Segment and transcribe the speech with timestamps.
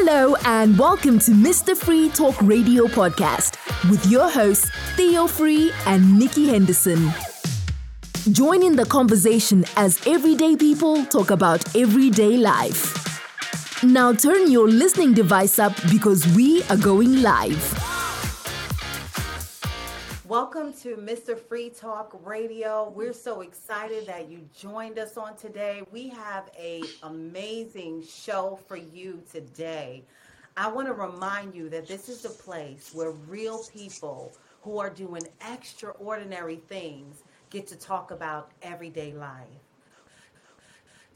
[0.00, 1.76] Hello, and welcome to Mr.
[1.76, 3.56] Free Talk Radio Podcast
[3.90, 7.10] with your hosts, Theo Free and Nikki Henderson.
[8.30, 13.82] Join in the conversation as everyday people talk about everyday life.
[13.82, 17.77] Now turn your listening device up because we are going live.
[20.28, 21.38] Welcome to Mr.
[21.38, 22.92] Free Talk Radio.
[22.94, 25.82] We're so excited that you joined us on today.
[25.90, 30.04] We have a amazing show for you today.
[30.54, 34.90] I want to remind you that this is a place where real people who are
[34.90, 39.48] doing extraordinary things get to talk about everyday life.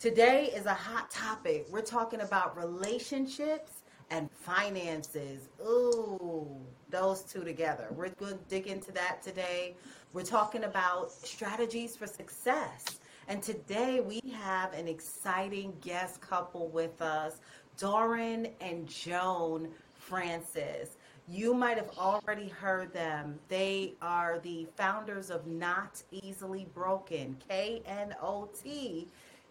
[0.01, 1.67] Today is a hot topic.
[1.71, 5.51] We're talking about relationships and finances.
[5.61, 7.89] Ooh, those two together.
[7.91, 9.75] We're going to dig into that today.
[10.13, 13.01] We're talking about strategies for success.
[13.27, 17.41] And today we have an exciting guest couple with us,
[17.79, 20.99] Doran and Joan Francis.
[21.29, 23.39] You might have already heard them.
[23.49, 29.09] They are the founders of Not Easily Broken, K N O T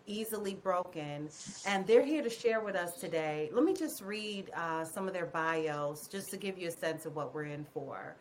[0.08, 1.30] easily broken.
[1.66, 3.50] And they're here to share with us today.
[3.54, 7.06] Let me just read uh, some of their bios just to give you a sense
[7.06, 8.16] of what we're in for.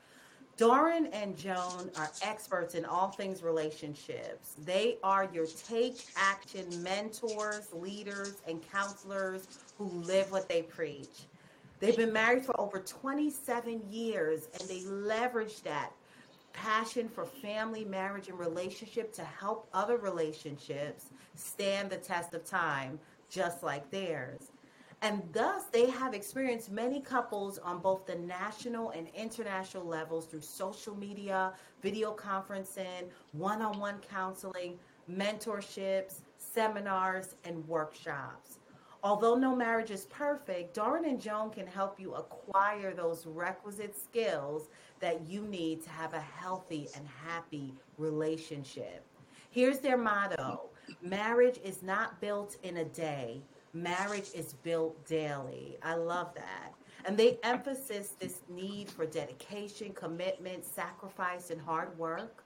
[0.56, 4.56] Doran and Joan are experts in all things relationships.
[4.64, 11.24] They are your take action mentors, leaders, and counselors who live what they preach.
[11.78, 15.92] They've been married for over 27 years and they leverage that
[16.52, 21.06] passion for family, marriage, and relationship to help other relationships
[21.40, 24.50] stand the test of time, just like theirs.
[25.02, 30.42] And thus, they have experienced many couples on both the national and international levels through
[30.42, 34.78] social media, video conferencing, one on one counseling,
[35.10, 38.58] mentorships, seminars, and workshops.
[39.02, 44.68] Although no marriage is perfect, Doran and Joan can help you acquire those requisite skills
[45.00, 49.02] that you need to have a healthy and happy relationship.
[49.48, 50.69] Here's their motto
[51.02, 53.42] marriage is not built in a day,
[53.72, 55.76] marriage is built daily.
[55.82, 56.74] I love that.
[57.04, 62.44] And they emphasize this need for dedication, commitment, sacrifice, and hard work,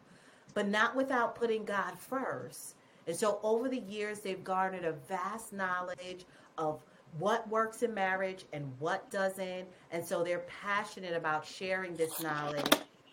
[0.54, 2.76] but not without putting God first.
[3.06, 6.24] And so over the years, they've garnered a vast knowledge
[6.56, 6.80] of
[7.18, 9.66] what works in marriage and what doesn't.
[9.90, 12.64] And so they're passionate about sharing this knowledge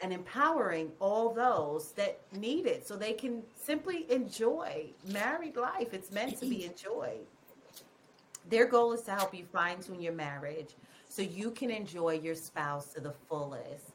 [0.02, 5.94] and empowering all those that need it so they can simply enjoy married life.
[5.94, 7.26] It's meant to be enjoyed.
[8.50, 10.76] Their goal is to help you fine tune your marriage
[11.08, 13.92] so you can enjoy your spouse to the fullest.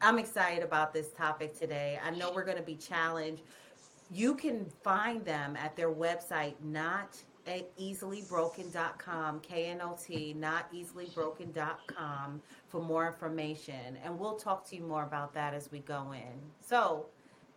[0.00, 1.98] I'm excited about this topic today.
[2.04, 3.42] I know we're going to be challenged.
[4.10, 13.96] You can find them at their website, not easilybroken.com, K-N-O-T, not easilybroken.com for more information.
[14.04, 16.40] And we'll talk to you more about that as we go in.
[16.60, 17.06] So,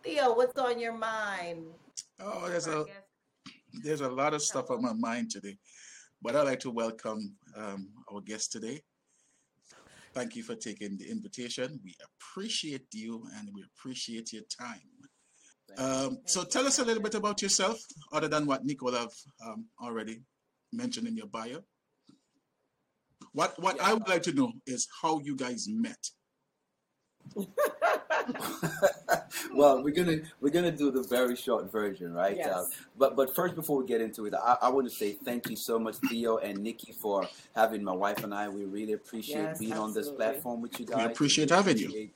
[0.02, 1.64] Theo, what's on your mind?
[2.20, 2.84] Oh, there's a
[3.82, 5.56] there's a lot of stuff on my mind today,
[6.20, 8.82] but I'd like to welcome um, our guest today.
[10.12, 11.78] Thank you for taking the invitation.
[11.84, 14.80] We appreciate you and we appreciate your time.
[15.78, 17.80] Um, so tell us a little bit about yourself,
[18.12, 19.12] other than what Nick would have
[19.46, 20.22] um, already
[20.72, 21.62] mentioned in your bio.
[23.32, 23.88] What what yeah.
[23.88, 26.10] I would like to know is how you guys met.
[29.54, 32.36] well, we're gonna we're gonna do the very short version, right?
[32.36, 32.48] Yes.
[32.48, 32.64] Uh,
[32.98, 35.56] but but first, before we get into it, I, I, want to say thank you
[35.56, 38.48] so much, Theo and Nikki, for having my wife and I.
[38.48, 40.00] We really appreciate yes, being absolutely.
[40.00, 40.98] on this platform with you guys.
[40.98, 42.08] We appreciate we having you.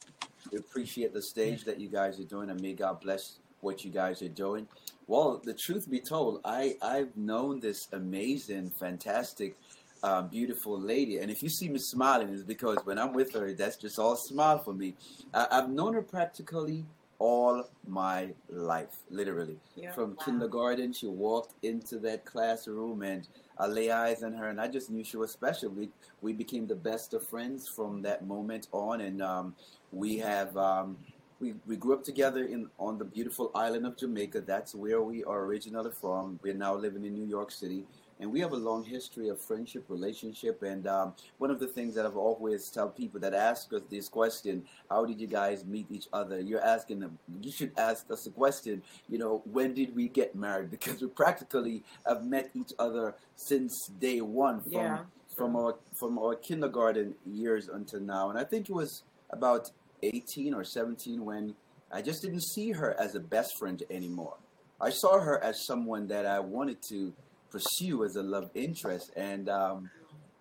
[0.55, 3.91] We appreciate the stage that you guys are doing, and may God bless what you
[3.91, 4.69] guys are doing.
[5.09, 9.57] Well, the truth be told, I I've known this amazing, fantastic
[10.05, 11.19] uh, beautiful lady.
[11.19, 14.15] And if you see me smiling, it's because when I'm with her, that's just all
[14.15, 14.95] smile for me.
[15.35, 16.85] I, have known her practically
[17.19, 19.57] all my life, literally.
[19.75, 20.25] Yeah, From wow.
[20.25, 23.27] kindergarten, she walked into that classroom and
[23.59, 25.71] I lay eyes on her, and I just knew she was special.
[25.71, 25.91] We
[26.23, 29.55] we became the best of friends from that moment on, and um,
[29.93, 30.57] we have.
[30.57, 30.97] Um,
[31.41, 34.43] we, we grew up together in on the beautiful island of Jamaica.
[34.43, 36.39] That's where we are originally from.
[36.43, 37.85] We're now living in New York City
[38.21, 41.95] and we have a long history of friendship, relationship, and um, one of the things
[41.95, 45.87] that I've always tell people that ask us this question: How did you guys meet
[45.91, 46.41] each other?
[46.41, 47.19] You're asking them.
[47.41, 48.83] You should ask us a question.
[49.09, 50.71] You know, when did we get married?
[50.85, 54.99] Because we practically have met each other since day one from yeah.
[55.37, 59.71] from our from our kindergarten years until now, and I think it was about
[60.03, 61.55] 18 or 17 when
[61.91, 64.37] I just didn't see her as a best friend anymore.
[64.81, 67.13] I saw her as someone that I wanted to
[67.55, 69.07] pursue as a love interest.
[69.17, 69.91] And um,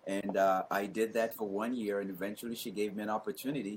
[0.06, 3.76] And uh, I did that for one year, and eventually she gave me an opportunity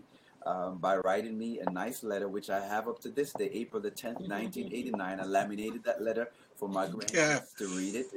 [0.52, 3.82] um, by writing me a nice letter, which I have up to this day, April
[3.88, 5.20] the 10th, 1989.
[5.20, 6.26] I laminated that letter
[6.60, 7.40] for my grandkids Yeah.
[7.62, 8.08] to read it,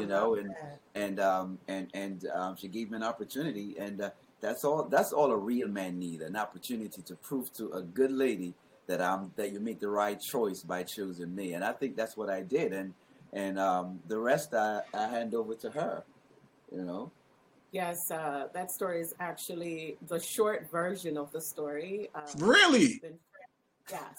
[0.00, 0.50] you know, and
[1.02, 4.10] and um, and and um, she gave me an opportunity, and uh,
[4.44, 4.82] that's all.
[4.96, 8.50] That's all a real man need: an opportunity to prove to a good lady
[8.88, 11.46] that I'm that you make the right choice by choosing me.
[11.54, 12.88] And I think that's what I did, and
[13.36, 16.02] and um, the rest I, I hand over to her.
[16.72, 17.12] You know.
[17.70, 22.08] Yes, uh, that story is actually the short version of the story.
[22.14, 22.98] Um, Really?
[23.02, 23.18] been-
[23.90, 24.18] yes.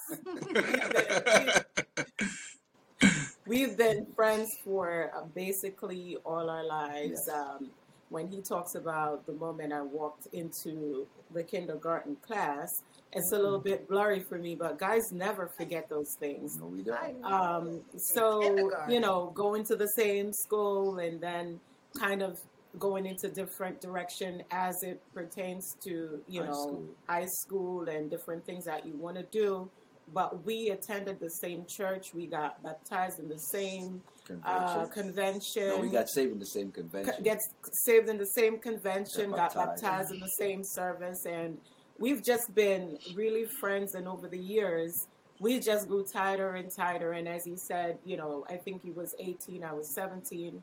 [3.48, 7.24] We've been friends for uh, basically all our lives.
[7.25, 7.30] Yes.
[7.30, 7.72] Um,
[8.09, 13.59] when he talks about the moment I walked into the kindergarten class, it's a little
[13.59, 16.57] bit blurry for me, but guys never forget those things.
[16.57, 17.24] No, we don't.
[17.24, 21.59] Um, so, you know, going to the same school and then
[21.98, 22.39] kind of
[22.80, 26.86] going into different direction as it pertains to, you High know, school.
[27.07, 29.69] high school and different things that you want to do.
[30.13, 32.13] But we attended the same church.
[32.13, 34.01] We got baptized in the same
[34.44, 34.89] uh, Convention.
[35.04, 35.68] convention.
[35.69, 37.24] no, we got saved in the same co- convention.
[37.24, 39.81] gets saved in the same convention, Got got baptized.
[39.83, 41.57] baptized in the same service, and
[42.00, 43.95] we've just been really friends.
[43.95, 45.07] And over the years,
[45.39, 47.12] we just grew tighter and tighter.
[47.13, 50.62] And as he said, you know, I think he was 18, I was 17,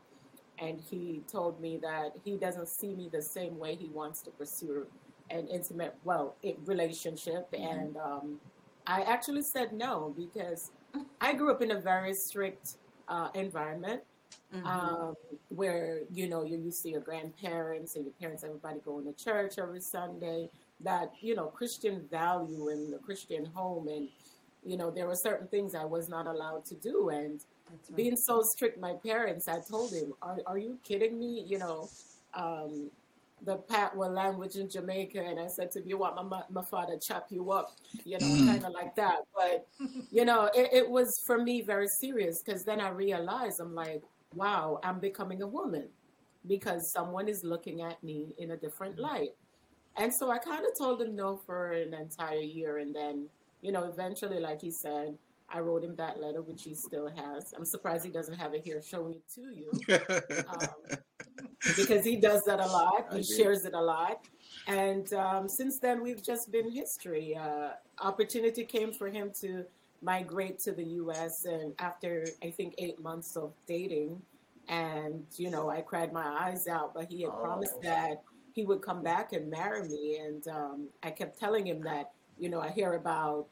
[0.59, 4.31] and he told me that he doesn't see me the same way he wants to
[4.31, 4.85] pursue
[5.29, 7.51] an intimate, well, relationship.
[7.51, 7.71] Mhm.
[7.73, 8.39] And um,
[8.87, 10.71] I actually said no because
[11.19, 12.75] I grew up in a very strict
[13.07, 14.01] uh, environment
[14.53, 14.65] Mhm.
[14.65, 15.15] um,
[15.49, 19.57] where you know you're used to your grandparents and your parents, everybody going to church
[19.57, 20.49] every Sunday.
[20.81, 24.07] That you know Christian value in the Christian home, and
[24.63, 27.95] you know there were certain things I was not allowed to do, and right.
[27.95, 31.89] being so strict, my parents, I told him, "Are are you kidding me?" You know.
[32.33, 32.91] Um,
[33.43, 36.97] the Patwa language in Jamaica, and I said to him, "You want my my father
[36.97, 37.73] chop you up?"
[38.03, 38.47] You know, Mm.
[38.47, 39.19] kind of like that.
[39.35, 39.67] But
[40.11, 44.01] you know, it, it was for me very serious because then I realized I'm like,
[44.33, 45.89] wow, I'm becoming a woman
[46.47, 49.31] because someone is looking at me in a different light.
[49.97, 52.79] And so I kind of told him no for an entire year.
[52.79, 53.27] And then,
[53.61, 55.17] you know, eventually, like he said,
[55.49, 57.53] I wrote him that letter, which he still has.
[57.55, 59.71] I'm surprised he doesn't have it here showing it to you
[60.49, 60.97] um,
[61.75, 63.07] because he does that a lot.
[63.15, 64.25] He shares it a lot.
[64.67, 67.35] And um, since then, we've just been history.
[67.35, 67.69] Uh,
[68.01, 69.65] opportunity came for him to
[70.01, 71.45] migrate to the U.S.
[71.45, 74.21] And after, I think, eight months of dating,
[74.67, 77.81] and, you know, I cried my eyes out, but he had promised Oh.
[77.83, 78.23] that
[78.53, 80.17] he would come back and marry me.
[80.17, 83.45] And um, I kept telling him that, you know, I hear about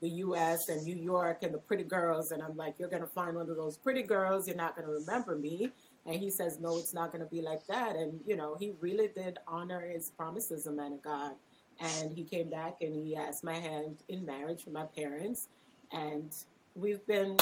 [0.00, 0.68] the U.S.
[0.68, 3.56] and New York and the pretty girls, and I'm like, you're gonna find one of
[3.56, 4.46] those pretty girls.
[4.46, 5.72] You're not gonna remember me.
[6.08, 7.94] And he says, no, it's not gonna be like that.
[7.94, 11.32] And you know, he really did honor his promises, a man of God.
[11.80, 15.46] And he came back and he asked my hand in marriage with my parents,
[15.92, 16.34] and
[16.74, 17.36] we've been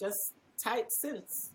[0.00, 1.50] just tight since.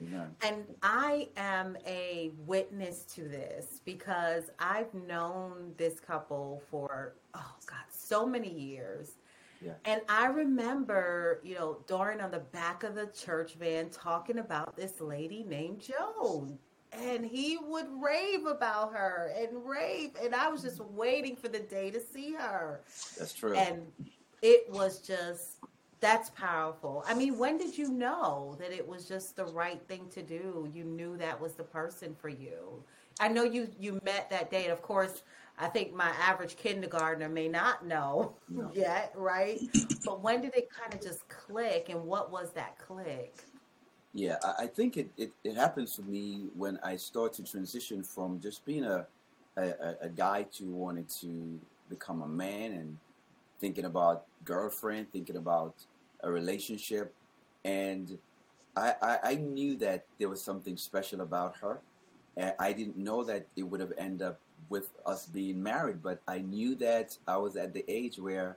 [0.00, 0.28] Amen.
[0.42, 7.84] And I am a witness to this because I've known this couple for, oh God,
[7.90, 9.16] so many years.
[9.60, 9.72] Yeah.
[9.84, 14.76] And I remember, you know, Doran on the back of the church van talking about
[14.76, 16.58] this lady named Joan.
[16.92, 20.10] And he would rave about her and rave.
[20.22, 22.80] And I was just waiting for the day to see her.
[23.18, 23.54] That's true.
[23.54, 23.82] And
[24.40, 25.58] it was just
[26.00, 27.04] that's powerful.
[27.08, 30.70] I mean, when did you know that it was just the right thing to do?
[30.72, 32.82] You knew that was the person for you.
[33.20, 35.22] I know you you met that day, and of course,
[35.58, 38.70] I think my average kindergartner may not know No.
[38.74, 39.60] yet, right?
[40.04, 43.34] but when did it kind of just click, and what was that click?
[44.14, 48.02] Yeah, I, I think it, it, it happens for me when I start to transition
[48.02, 49.06] from just being a,
[49.56, 51.58] a, a- a guy to wanting to
[51.90, 52.96] become a man and
[53.60, 55.74] thinking about girlfriend, thinking about
[56.22, 57.12] a relationship.
[57.64, 58.16] And
[58.76, 61.80] I, I, I knew that there was something special about her.
[62.60, 64.38] I didn't know that it would have ended up
[64.68, 68.56] with us being married, but I knew that I was at the age where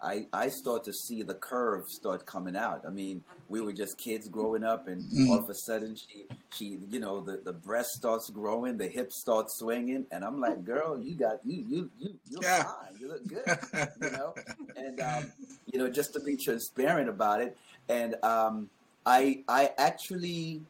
[0.00, 2.82] I, I start to see the curve start coming out.
[2.86, 5.28] I mean, we were just kids growing up, and Mm.
[5.30, 9.20] all of a sudden, she, she, you know, the, the breast starts growing, the hips
[9.20, 12.64] start swinging, and I'm like, girl, you got you, you, you, you're Yeah.
[12.64, 13.58] fine, you look good,
[14.00, 14.34] you know,
[14.76, 15.32] and um,
[15.72, 17.56] you know, just to be transparent about it,
[17.88, 18.68] and um,
[19.06, 20.62] I, I actually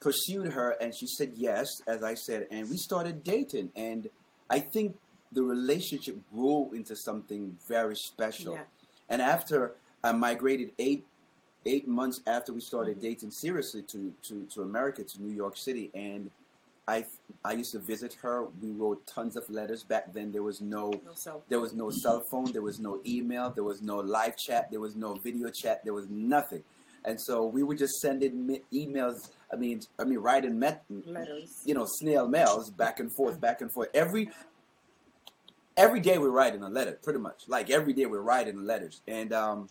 [0.00, 4.08] pursued her, and she said yes, as I said, and we started dating, and
[4.48, 4.96] I think
[5.32, 8.54] the relationship grew into something very special.
[8.54, 8.62] Yeah.
[9.08, 9.72] And after
[10.02, 11.04] I migrated eight
[11.66, 13.08] eight months after we started mm-hmm.
[13.08, 16.30] dating seriously to, to, to America, to New York City, and
[16.86, 17.04] I
[17.44, 18.46] I used to visit her.
[18.62, 20.30] We wrote tons of letters back then.
[20.30, 22.52] There was no, No there was no cell phone.
[22.52, 23.50] There was no email.
[23.50, 24.70] There was no live chat.
[24.70, 25.82] There was no video chat.
[25.84, 26.62] There was nothing.
[27.06, 29.30] And so we were just sending me- emails.
[29.52, 31.62] I mean, I mean, writing met, Letters.
[31.64, 33.88] you know, snail mails back and forth, back and forth.
[33.94, 34.28] Every
[35.76, 37.44] every day we're writing a letter, pretty much.
[37.48, 39.02] Like every day we're writing letters.
[39.06, 39.68] And um,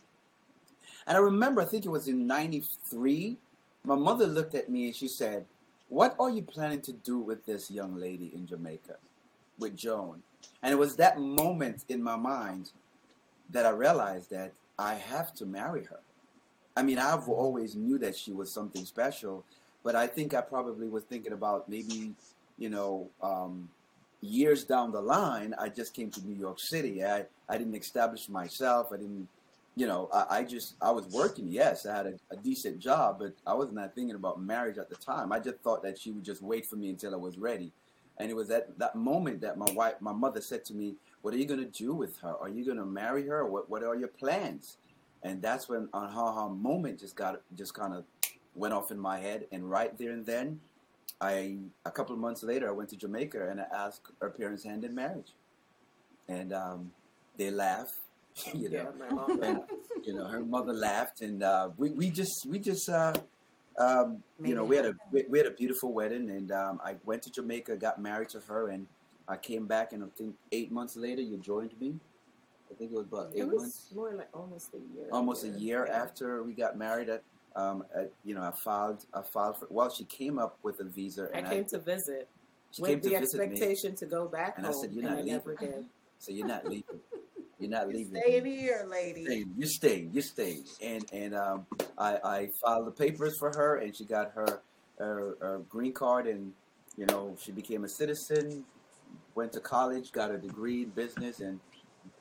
[1.06, 3.38] and I remember, I think it was in '93.
[3.84, 5.46] My mother looked at me and she said,
[5.90, 8.96] "What are you planning to do with this young lady in Jamaica,
[9.60, 10.24] with Joan?"
[10.64, 12.72] And it was that moment in my mind
[13.50, 16.00] that I realized that I have to marry her.
[16.76, 19.46] I mean, I've always knew that she was something special,
[19.84, 22.14] but I think I probably was thinking about maybe,
[22.58, 23.70] you know, um,
[24.22, 25.54] years down the line.
[25.58, 27.04] I just came to New York City.
[27.04, 28.88] I, I didn't establish myself.
[28.92, 29.28] I didn't,
[29.76, 31.48] you know, I, I just I was working.
[31.48, 34.90] Yes, I had a, a decent job, but I was not thinking about marriage at
[34.90, 35.32] the time.
[35.32, 37.72] I just thought that she would just wait for me until I was ready.
[38.18, 41.34] And it was at that moment that my wife, my mother said to me, "What
[41.34, 42.34] are you going to do with her?
[42.40, 43.46] Are you going to marry her?
[43.46, 44.78] What What are your plans?"
[45.24, 48.04] And that's when on ha ha moment just got just kind of
[48.54, 49.46] went off in my head.
[49.52, 50.60] And right there and then,
[51.22, 54.64] I a couple of months later, I went to Jamaica and I asked her parents'
[54.64, 55.34] hand in marriage,
[56.28, 56.92] and um,
[57.38, 57.96] they laughed,
[58.54, 59.62] you know, Yeah, and
[60.04, 62.90] you know her mother laughed, and uh, we we just we just.
[62.90, 63.14] Uh,
[63.78, 66.96] um, you know, we had a we, we had a beautiful wedding, and um, I
[67.04, 68.88] went to Jamaica, got married to her, and
[69.28, 71.96] I came back, and I think eight months later, you joined me.
[72.72, 75.08] I think it was about eight It was months, more like almost a year.
[75.12, 76.02] almost a year Yeah.
[76.04, 77.10] after we got married.
[77.10, 77.24] At,
[77.56, 79.68] um, at, you know, I filed, I filed for.
[79.70, 82.28] Well, she came up with a visa, I came to visit
[82.72, 83.46] she with came to the visit me.
[83.46, 85.86] expectation to go back And I said, "You're not I leaving."
[86.20, 86.84] So you're not leaving.
[87.60, 88.22] You're not You're leaving.
[88.22, 89.24] staying here, lady.
[89.26, 89.54] staying.
[89.58, 90.10] You staying.
[90.14, 90.66] You staying.
[90.82, 91.66] And and um,
[91.98, 94.62] I, I filed the papers for her, and she got her,
[94.98, 96.52] her her green card, and
[96.98, 98.66] you know she became a citizen.
[99.36, 101.60] Went to college, got a degree in business, and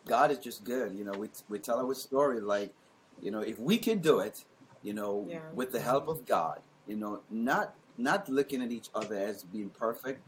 [0.07, 0.95] God is just good.
[0.95, 2.73] You know, we we tell our story like,
[3.21, 4.45] you know, if we can do it,
[4.83, 5.41] you know, Yeah.
[5.53, 9.71] with the help of God, you know, not not looking at each other as being
[9.71, 10.21] perfect,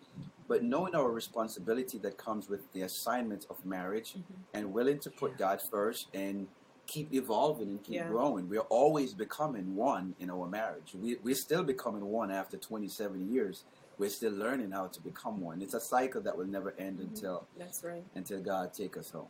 [0.47, 4.23] but knowing our responsibility that comes with the assignment of marriage Mhm.
[4.54, 6.47] and willing to put God first and
[6.87, 8.09] keep evolving and keep Yeah.
[8.09, 8.49] growing.
[8.49, 10.95] We're always becoming one in our marriage.
[10.95, 13.64] We, we're still becoming one after 27 years.
[13.99, 15.61] We're still learning how to become one.
[15.61, 17.09] It's a cycle that will never end Mhm.
[17.09, 18.04] until That's right.
[18.14, 19.28] until God take us home.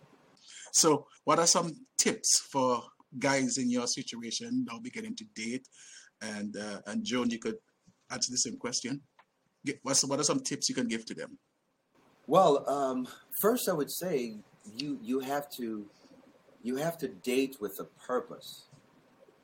[0.72, 2.82] So, what are some tips for
[3.18, 5.66] guys in your situation now beginning to date?
[6.20, 7.56] And uh, and Joan, you could
[8.10, 9.00] answer the same question.
[9.82, 11.38] What's, what are some tips you can give to them?
[12.26, 13.08] Well, um,
[13.40, 14.36] first I would say
[14.76, 15.86] you you have to
[16.62, 18.64] you have to date with a purpose.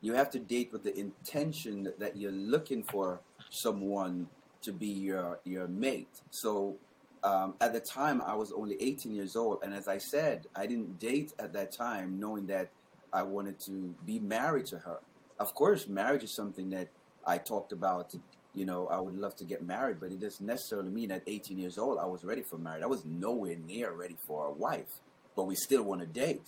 [0.01, 4.27] You have to date with the intention that you're looking for someone
[4.61, 6.21] to be your your mate.
[6.31, 6.75] So
[7.23, 10.65] um, at the time I was only 18 years old, and as I said, I
[10.65, 12.69] didn't date at that time, knowing that
[13.11, 14.99] I wanted to be married to her.
[15.39, 16.89] Of course, marriage is something that
[17.25, 18.13] I talked about
[18.53, 21.57] you know, I would love to get married, but it doesn't necessarily mean at 18
[21.57, 22.83] years old I was ready for marriage.
[22.83, 24.99] I was nowhere near ready for a wife,
[25.35, 26.41] but we still want to date.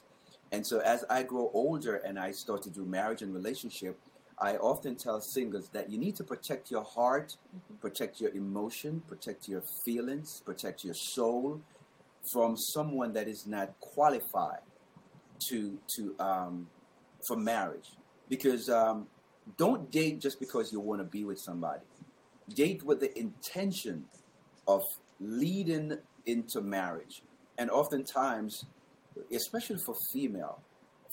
[0.51, 3.97] And so as I grow older and I start to do marriage and relationship,
[4.39, 7.37] I often tell singles that you need to protect your heart,
[7.79, 11.61] protect your emotion, protect your feelings, protect your soul
[12.33, 14.59] from someone that is not qualified
[15.49, 16.67] to to um,
[17.27, 17.91] for marriage.
[18.27, 19.07] Because um,
[19.57, 21.83] don't date just because you want to be with somebody.
[22.53, 24.05] Date with the intention
[24.67, 24.81] of
[25.19, 27.21] leading into marriage.
[27.57, 28.65] And oftentimes,
[29.31, 30.59] especially for female,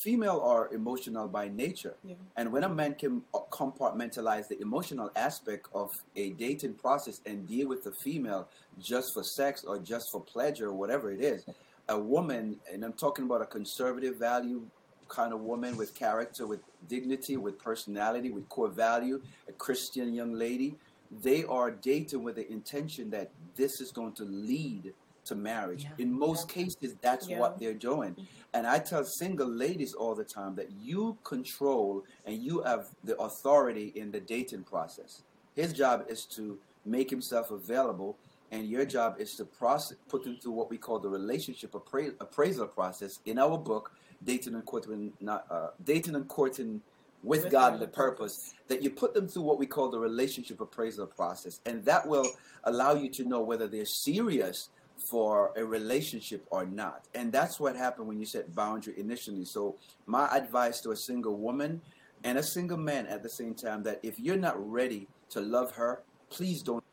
[0.02, 1.94] female are emotional by nature.
[2.04, 2.16] Yeah.
[2.36, 7.68] And when a man can compartmentalize the emotional aspect of a dating process and deal
[7.68, 8.48] with the female
[8.80, 11.44] just for sex or just for pleasure or whatever it is,
[11.88, 14.62] a woman, and I'm talking about a conservative value
[15.08, 20.32] kind of woman with character, with dignity, with personality, with core value, a Christian young
[20.32, 20.74] lady,
[21.22, 24.94] they are dating with the intention that this is going to lead
[25.24, 25.84] to marriage.
[25.84, 25.90] Yeah.
[26.04, 27.38] In most cases, that's Yeah.
[27.38, 28.16] what they're doing.
[28.54, 33.16] And I tell single ladies all the time that you control and you have the
[33.18, 35.22] authority in the dating process.
[35.54, 38.18] His job is to make himself available,
[38.50, 42.14] and your job is to process, put them through what we call the relationship appra-
[42.20, 43.20] appraisal process.
[43.24, 43.92] In our book,
[44.24, 46.82] dating and courting, not uh, dating and courting
[47.22, 48.36] with, With godly purpose.
[48.66, 52.26] That you put them through what we call the relationship appraisal process, and that will
[52.64, 54.68] allow you to know whether they're serious
[55.10, 57.04] for a relationship or not.
[57.14, 59.44] And that's what happened when you set boundary initially.
[59.44, 61.80] So my advice to a single woman
[62.24, 65.72] and a single man at the same time that if you're not ready to love
[65.72, 66.84] her, please don't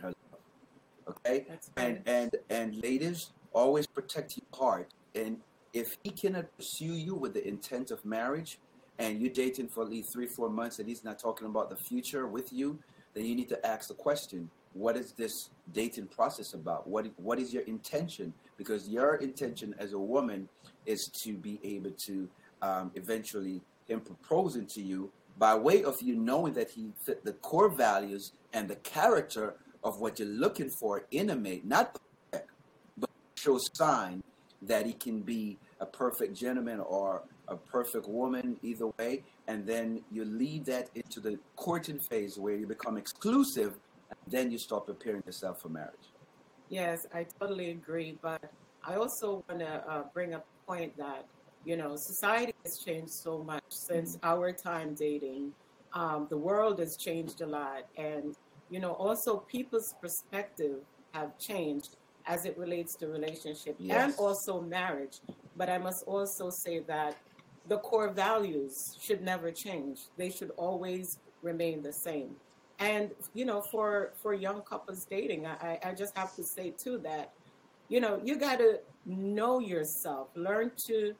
[0.00, 0.40] her love.
[1.08, 1.46] Okay,
[1.76, 4.92] and and and ladies, always protect your heart.
[5.14, 5.38] And
[5.72, 8.58] if he cannot pursue you with the intent of marriage,
[8.98, 11.76] and you're dating for at least three, four months, and he's not talking about the
[11.76, 12.78] future with you,
[13.14, 16.86] then you need to ask the question: What is this dating process about?
[16.86, 18.32] What what is your intention?
[18.56, 20.48] Because your intention as a woman
[20.86, 22.28] is to be able to
[22.62, 27.32] um, eventually him proposing to you by way of you knowing that he fit the
[27.34, 31.96] core values and the character of what you're looking for in a mate, not
[32.30, 32.50] perfect,
[32.96, 34.22] but show sign
[34.62, 39.22] that he can be a perfect gentleman or a perfect woman, either way.
[39.46, 43.74] And then you lead that into the courting phase where you become exclusive,
[44.26, 46.12] then you start preparing yourself for marriage.
[46.68, 48.18] Yes, I totally agree.
[48.22, 48.52] But
[48.84, 51.26] I also want to uh, bring up a point that,
[51.64, 55.52] you know, society has changed so much since our time dating.
[55.94, 57.84] Um, the world has changed a lot.
[57.96, 58.34] And,
[58.70, 60.80] you know, also people's perspective
[61.14, 61.96] have changed
[62.26, 65.20] as it relates to relationship and also marriage.
[65.56, 67.16] But I must also say that
[67.66, 70.00] the core values should never change.
[70.16, 72.36] They should always remain the same.
[72.78, 76.98] And you know, for for young couples dating, I, I just have to say too
[76.98, 77.32] that,
[77.88, 81.14] you know, you got to know yourself, learn to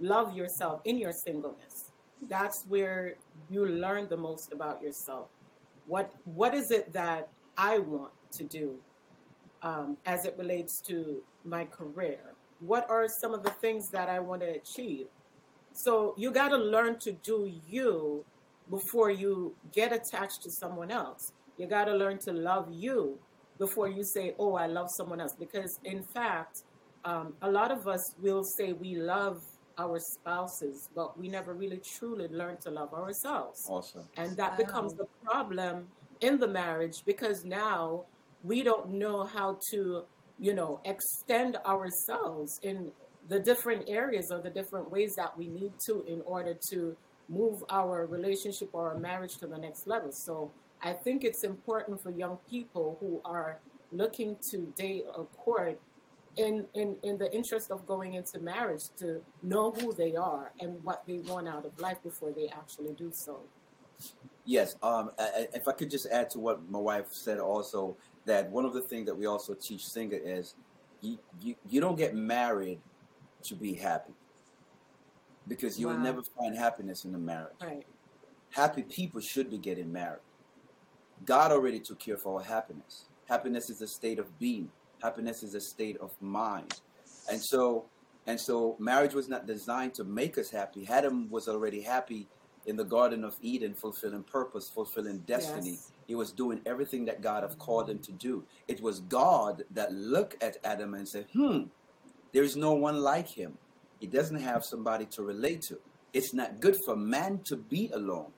[0.00, 1.90] love yourself in your singleness.
[2.28, 3.14] That's where
[3.48, 5.28] you learn the most about yourself.
[5.86, 8.74] What what is it that I want to do
[9.62, 12.18] um, as it relates to my career?
[12.60, 15.06] What are some of the things that I want to achieve?
[15.72, 18.24] So you got to learn to do you
[18.70, 21.32] before you get attached to someone else.
[21.56, 23.18] You got to learn to love you
[23.58, 26.62] before you say, "Oh, I love someone else." Because in fact,
[27.04, 29.38] um, a lot of us will say we love
[29.78, 34.08] our spouses, but we never really truly learn to love ourselves Awesome.
[34.16, 34.56] and that Wow.
[34.64, 35.86] becomes the problem
[36.20, 38.04] in the marriage because now
[38.42, 40.04] we don't know how to
[40.38, 42.90] you know extend ourselves in
[43.28, 46.96] the different areas or the different ways that we need to in order to
[47.28, 50.50] move our relationship or our marriage to the next level so
[50.82, 53.58] i think it's important for young people who are
[53.92, 55.80] looking to date or court
[56.36, 60.82] in, in, in the interest of going into marriage to know who they are and
[60.84, 63.40] what they want out of life before they actually do so
[64.44, 64.76] Yes.
[64.82, 68.72] Um, if I could just add to what my wife said also, that one of
[68.72, 70.54] the things that we also teach Singer is
[71.02, 72.80] you, you, you don't get married
[73.42, 74.12] to be happy
[75.48, 77.56] because you will never find happiness in a marriage.
[77.62, 77.86] right
[78.50, 80.20] Happy people should be getting married.
[81.24, 83.04] God already took care of our happiness.
[83.28, 84.70] Happiness is a state of being.
[85.02, 86.80] Happiness is a state of mind.
[87.30, 87.86] And so
[88.26, 90.86] and so marriage was not designed to make us happy.
[90.88, 92.26] Adam was already happy
[92.66, 95.70] in the Garden of Eden, fulfilling purpose, fulfilling destiny.
[95.72, 95.92] Yes.
[96.06, 98.44] He was doing everything that God have called him to do.
[98.66, 101.64] It was God that looked at Adam and said, Hmm,
[102.32, 103.56] there is no one like him.
[104.00, 105.78] He doesn't have somebody to relate to.
[106.12, 108.32] It's not good for man to be alone.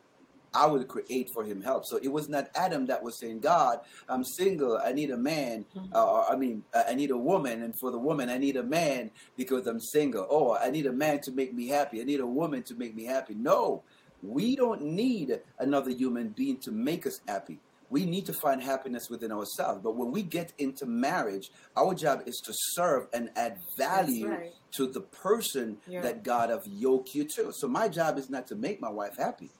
[0.52, 1.84] I will create for him help.
[1.86, 4.80] So it was not Adam that was saying, God, I'm single.
[4.84, 5.64] I need a man.
[5.94, 7.62] Uh, or, I mean, uh, I need a woman.
[7.62, 10.26] And for the woman, I need a man because I'm single.
[10.28, 12.00] Oh, I need a man to make me happy.
[12.00, 13.34] I need a woman to make me happy.
[13.34, 13.84] No,
[14.22, 17.60] we don't need another human being to make us happy.
[17.90, 19.80] We need to find happiness within ourselves.
[19.82, 24.52] But when we get into marriage, our job is to serve and add value right.
[24.72, 26.00] to the person Yeah.
[26.02, 27.52] that God have yoked you to.
[27.52, 29.50] So my job is not to make my wife happy.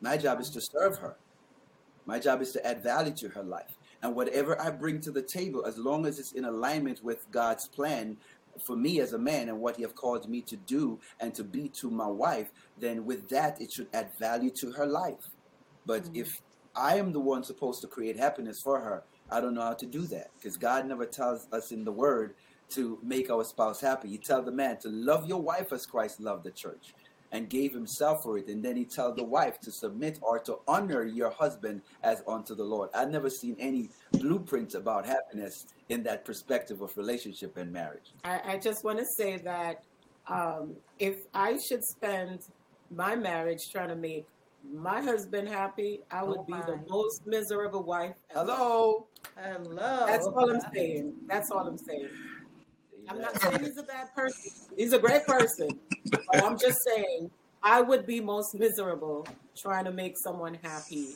[0.00, 1.16] My job is to serve her.
[2.04, 3.76] My job is to add value to her life.
[4.02, 7.68] And whatever I bring to the table, as long as it's in alignment with God's
[7.68, 8.16] plan
[8.64, 11.44] for me as a man and what He have called me to do and to
[11.44, 15.30] be to my wife, then with that it should add value to her life.
[15.86, 16.16] But mm.
[16.16, 16.40] if
[16.78, 19.86] I am the one supposed to create happiness for her, I don't know how to
[19.86, 22.34] do that because God never tells us in the Word
[22.70, 24.08] to make our spouse happy.
[24.08, 26.94] He tells the man to love your wife as Christ loved the church
[27.32, 28.48] and gave himself for it.
[28.48, 32.54] And then he tells the wife to submit or to honor your husband as unto
[32.54, 32.88] the Lord.
[32.94, 38.12] I've never seen any blueprints about happiness in that perspective of relationship and marriage.
[38.24, 39.82] I, I just want to say that
[40.26, 42.40] um, if I should spend
[42.90, 44.26] my marriage trying to make
[44.72, 48.14] my husband happy, I would Oh be the most miserable wife.
[48.30, 48.40] ever.
[48.40, 49.06] Hello.
[49.36, 50.06] Hello.
[50.06, 51.14] That's all I'm saying.
[51.26, 52.08] That's all I'm saying.
[53.08, 54.52] I'm not saying he's a bad person.
[54.76, 55.68] He's a great person.
[56.10, 57.30] But I'm just saying
[57.62, 59.26] I would be most miserable
[59.56, 61.14] trying to make someone happy.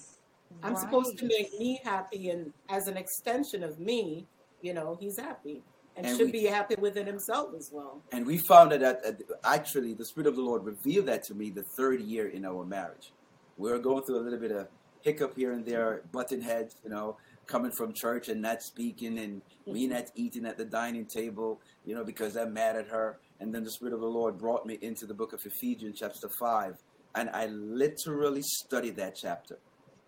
[0.63, 4.27] I'm supposed to make me happy, and as an extension of me,
[4.61, 5.63] you know, he's happy
[5.97, 8.01] and, And should we- be happy within himself as well.
[8.13, 11.35] And we found that at, at- actually the Spirit of the Lord revealed that to
[11.35, 13.13] me the third year in our marriage.
[13.57, 14.69] We were going through a little bit of
[15.03, 19.43] hiccup here and there, button heads, you know, coming from church and not speaking and
[19.67, 19.95] me mm-hmm.
[19.95, 23.19] not eating at the dining table, you know, because I'm mad at her.
[23.41, 26.29] And then the Spirit of the Lord brought me into the book of Ephesians, chapter
[26.29, 26.77] 5.
[27.15, 29.59] And I literally studied that chapter.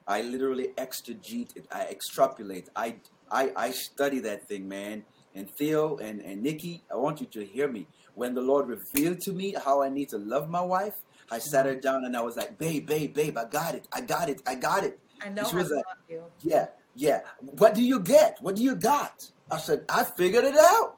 [0.07, 1.67] I literally exegete it.
[1.73, 2.69] I extrapolate.
[2.77, 2.97] I,
[3.31, 5.05] I, I study that thing, man.
[5.35, 7.89] And Theo and, and Nikki, I want you to hear me.
[8.15, 10.95] When the Lord revealed to me how I need to love my wife,
[11.31, 13.89] I sat her down and I was like, babe, babe, babe, I got it.
[13.93, 14.43] I got it.
[14.47, 14.99] I got it.
[15.25, 15.45] I know.
[15.49, 16.25] she was I like, love you.
[16.43, 17.21] yeah, yeah.
[17.41, 18.39] What do you get?
[18.41, 19.31] What do you got?
[19.51, 20.97] I said, I figured it out.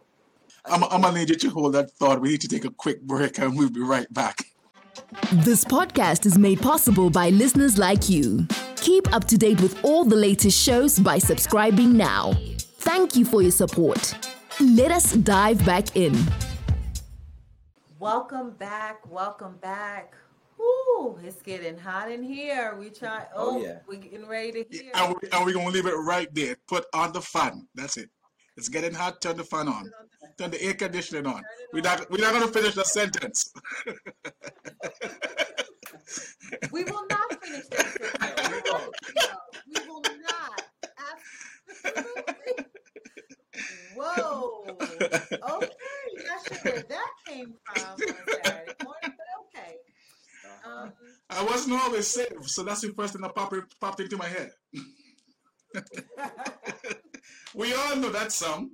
[0.64, 2.20] I I'm, I'm gonna need you to hold that thought.
[2.20, 4.46] We need to take a quick break and we'll be right back.
[5.32, 8.46] This podcast is made possible by listeners like you.
[8.76, 12.32] Keep up to date with all the latest shows by subscribing now.
[12.78, 14.14] Thank you for your support.
[14.60, 16.14] Let us dive back in.
[18.06, 19.00] Welcome back.
[19.10, 20.14] Welcome back.
[20.56, 22.76] Woo, it's getting hot in here.
[22.78, 23.26] We try.
[23.34, 23.80] Oh, Oh, yeah.
[23.88, 24.92] we're getting ready to hear.
[24.94, 26.54] And, we, and we're gonna leave it right there.
[26.68, 27.66] Put on the fan.
[27.74, 28.08] That's it.
[28.56, 29.20] It's getting hot.
[29.20, 29.90] Turn the fan on.
[30.38, 31.42] Turn the air conditioning on.
[31.72, 32.08] We're not.
[32.08, 33.52] We're not gonna finish the sentence.
[36.70, 37.98] We will not finish this.
[38.20, 38.90] video.
[39.66, 40.62] We will not.
[41.82, 42.66] Absolutely.
[43.96, 44.64] Whoa.
[44.68, 45.68] Okay.
[46.26, 49.76] Not sure where that came from on Saturday morning, but okay.
[50.44, 50.82] uh-huh.
[50.84, 50.92] Um,
[51.30, 54.50] I wasn't always safe, so that's the first thing that popped, popped into my head.
[57.54, 58.70] we all know that song.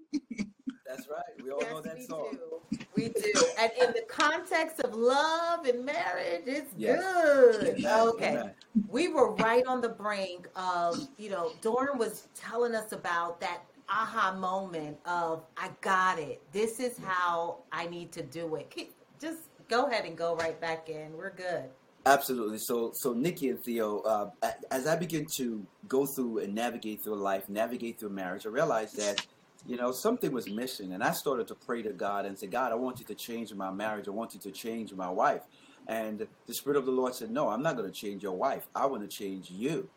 [0.87, 1.43] That's right.
[1.43, 2.27] We all know that we song.
[2.33, 2.79] do.
[2.95, 3.33] We do.
[3.59, 7.03] And in the context of love and marriage, it's Yes.
[7.03, 7.79] good.
[7.79, 8.29] Amen, Okay.
[8.29, 8.55] amen.
[8.89, 13.63] we were right on the brink of, you know, Doran was telling us about that
[13.93, 16.41] aha moment of, I got it.
[16.53, 18.91] This is how I need to do it.
[19.21, 21.17] Just go ahead and go right back in.
[21.17, 21.65] We're good.
[22.07, 22.59] Absolutely.
[22.59, 24.31] So, so Nikki and Theo, uh,
[24.71, 28.97] as I begin to go through and navigate through life, navigate through marriage, I realized
[28.97, 29.25] that,
[29.67, 32.73] you know, something was missing, and I started to pray to God and say, God,
[32.73, 34.09] I want you to change my marriage.
[34.09, 35.43] I want you to change my wife.
[35.87, 38.69] And the Spirit of the Lord said, No, I'm not going to change your wife.
[38.75, 39.89] I want to change you.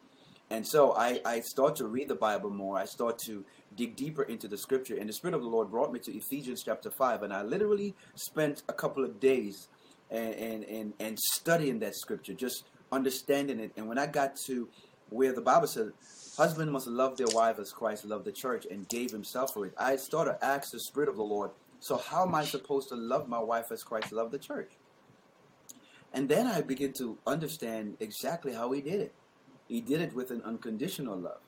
[0.49, 2.77] And so I, I start to read the Bible more.
[2.77, 3.43] I start to
[3.75, 4.95] dig deeper into the scripture.
[4.95, 7.23] And the Spirit of the Lord brought me to Ephesians chapter 5.
[7.23, 9.67] And I literally spent a couple of days
[10.11, 13.71] and, and, and, studying that scripture, just understanding it.
[13.75, 14.69] And when I got to
[15.09, 15.91] where the Bible says,
[16.37, 19.73] husband must love their wife as Christ loved the church and gave himself for it,
[19.79, 22.95] I started to ask the Spirit of the Lord, so how am I supposed to
[22.95, 24.73] love my wife as Christ loved the church?
[26.13, 29.13] And then I begin to understand exactly how he did it.
[29.67, 31.39] He did it with an unconditional love.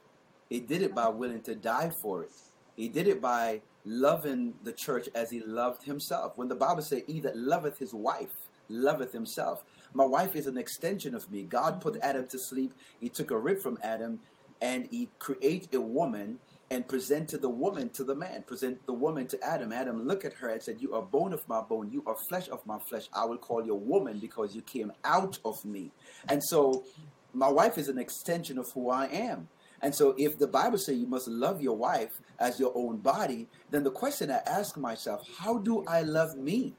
[0.50, 2.32] He did it by willing to die for it.
[2.76, 6.38] He did it by loving the church as he loved himself.
[6.38, 8.36] When the Bible says, He that loveth his wife
[8.70, 9.64] loveth himself.
[9.94, 11.44] My wife is an extension of me.
[11.44, 12.04] God put mm-hmm.
[12.04, 12.74] Adam to sleep.
[13.00, 14.20] He took a rib from Adam
[14.62, 19.26] and he created a woman and presented the woman to the man, present the woman
[19.28, 19.72] to Adam.
[19.72, 22.50] Adam looked at her and said, You are bone of my bone, you are flesh
[22.50, 23.08] of my flesh.
[23.14, 25.92] I will call you woman because you came out of me.
[26.28, 26.84] And so
[27.34, 29.50] my wife is an extension of who I am.
[29.82, 33.48] And so if the Bible says you must love your wife as your own body,
[33.70, 36.74] then the question I ask myself, how do I love me?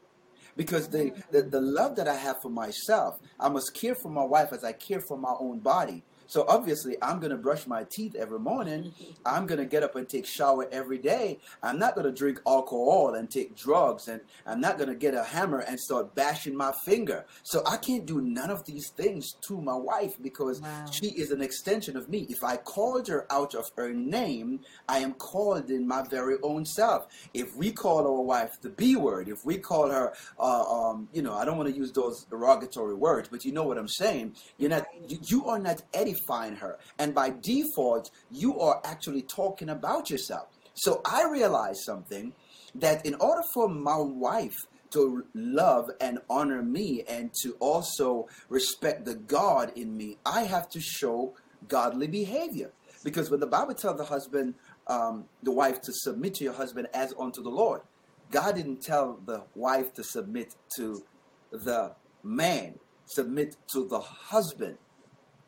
[0.56, 4.24] Because the, the, the love that I have for myself, I must care for my
[4.24, 6.02] wife as I care for my own body.
[6.28, 8.92] So obviously, I'm going to brush my teeth every morning.
[9.26, 11.40] I'm going to get up and take shower every day.
[11.62, 15.14] I'm not going to drink alcohol and take drugs, and I'm not going to get
[15.14, 17.24] a hammer and start bashing my finger.
[17.42, 20.86] So I can't do none of these things to my wife because Wow.
[20.90, 22.26] she is an extension of me.
[22.28, 26.64] If I called her out of her name, I am called in my very own
[26.66, 27.06] self.
[27.32, 31.22] If we call our wife the B word, if we call her, uh, um, you
[31.22, 34.34] know, I don't want to use those derogatory words, but you know what I'm saying.
[34.58, 35.82] You're not, you, you are not
[36.18, 40.48] edifying her, and by default, you are actually talking about yourself.
[40.74, 42.32] So I realized something
[42.74, 44.56] that in order for my wife
[44.90, 50.68] to love and honor me and to also respect the God in me, I have
[50.70, 51.34] to show
[51.66, 52.72] godly behavior.
[53.04, 54.54] Because when the Bible tells the husband,
[54.86, 57.82] um, the wife to submit to your husband as unto the Lord,
[58.30, 61.02] God didn't tell the wife to submit to
[61.50, 64.78] the man, submit to the husband.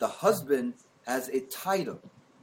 [0.00, 0.74] The husband
[1.06, 2.00] has a title.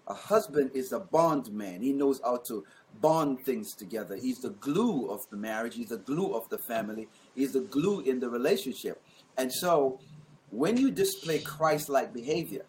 [0.07, 1.81] A husband is a bondman.
[1.81, 2.63] He knows how to
[3.01, 4.15] bond things together.
[4.15, 5.75] He's the glue of the marriage.
[5.75, 7.09] He's the glue of the family.
[7.35, 9.01] He's the glue in the relationship.
[9.37, 9.99] And so,
[10.49, 12.65] when you display Christ-like behavior,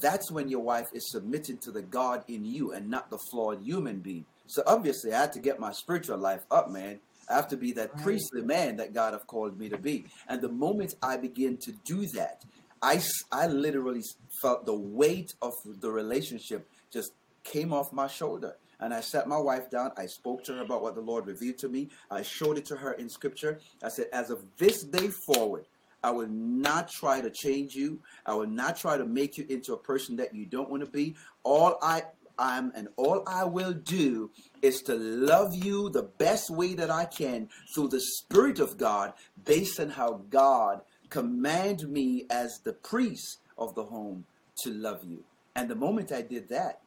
[0.00, 3.62] that's when your wife is submitting to the God in you and not the flawed
[3.62, 4.24] human being.
[4.46, 6.98] So obviously, I had to get my spiritual life up, man.
[7.28, 8.02] I have to be that Right.
[8.02, 10.06] priestly man that God have called me to be.
[10.28, 12.44] And the moment I begin to do that,
[12.82, 14.02] I, I literally
[14.40, 17.12] felt the weight of the relationship just
[17.44, 18.56] came off my shoulder.
[18.82, 19.90] And I sat my wife down.
[19.98, 21.90] I spoke to her about what the Lord revealed to me.
[22.10, 23.60] I showed it to her in scripture.
[23.82, 25.66] I said, as of this day forward,
[26.02, 28.00] I will not try to change you.
[28.24, 30.90] I will not try to make you into a person that you don't want to
[30.90, 31.14] be.
[31.42, 32.04] All I
[32.38, 34.30] am and all I will do
[34.62, 39.12] is to love you the best way that I can through the Spirit of God,
[39.44, 44.24] based on how God command me as the priest of the home
[44.62, 45.22] to love you.
[45.54, 46.80] And the moment I did that,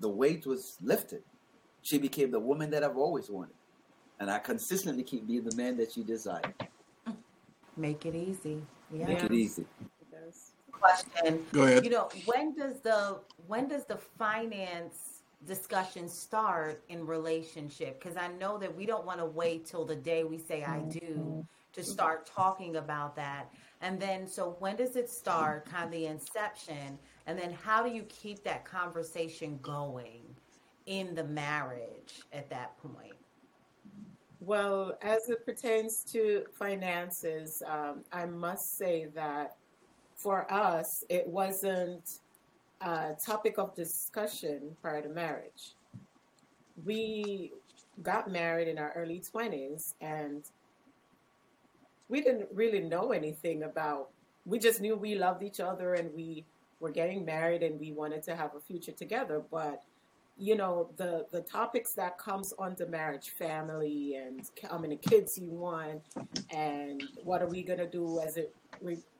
[0.00, 1.22] the weight was lifted.
[1.82, 3.54] She became the woman that I've always wanted.
[4.20, 6.42] And I consistently keep being the man that you desire.
[7.76, 8.60] Make it easy.
[8.92, 9.06] Yeah.
[9.06, 9.64] Make it easy.
[10.72, 11.44] Question.
[11.52, 11.84] Go ahead.
[11.84, 18.00] You know, when does the when does the finance discussion start in relationship?
[18.00, 20.80] Because I know that we don't want to wait till the day we say I
[20.80, 21.40] do mm-hmm.
[21.72, 23.50] To start talking about that.
[23.80, 26.98] And then, so when does it start, kind of the inception?
[27.26, 30.22] And then, how do you keep that conversation going
[30.86, 33.14] in the marriage at that point?
[34.40, 39.56] Well, as it pertains to finances, um, I must say that
[40.14, 42.20] for us, it wasn't
[42.80, 45.74] a topic of discussion prior to marriage.
[46.84, 47.52] We
[48.02, 50.44] got married in our early 20s, and
[52.08, 54.10] we didn't really know anything about
[54.48, 56.44] we just knew we loved each other and we
[56.80, 59.42] were getting married and we wanted to have a future together.
[59.50, 59.82] But
[60.40, 65.50] you know the the topics that comes onto marriage family and how many kids you
[65.50, 66.00] want
[66.50, 68.54] and what are we going to do as it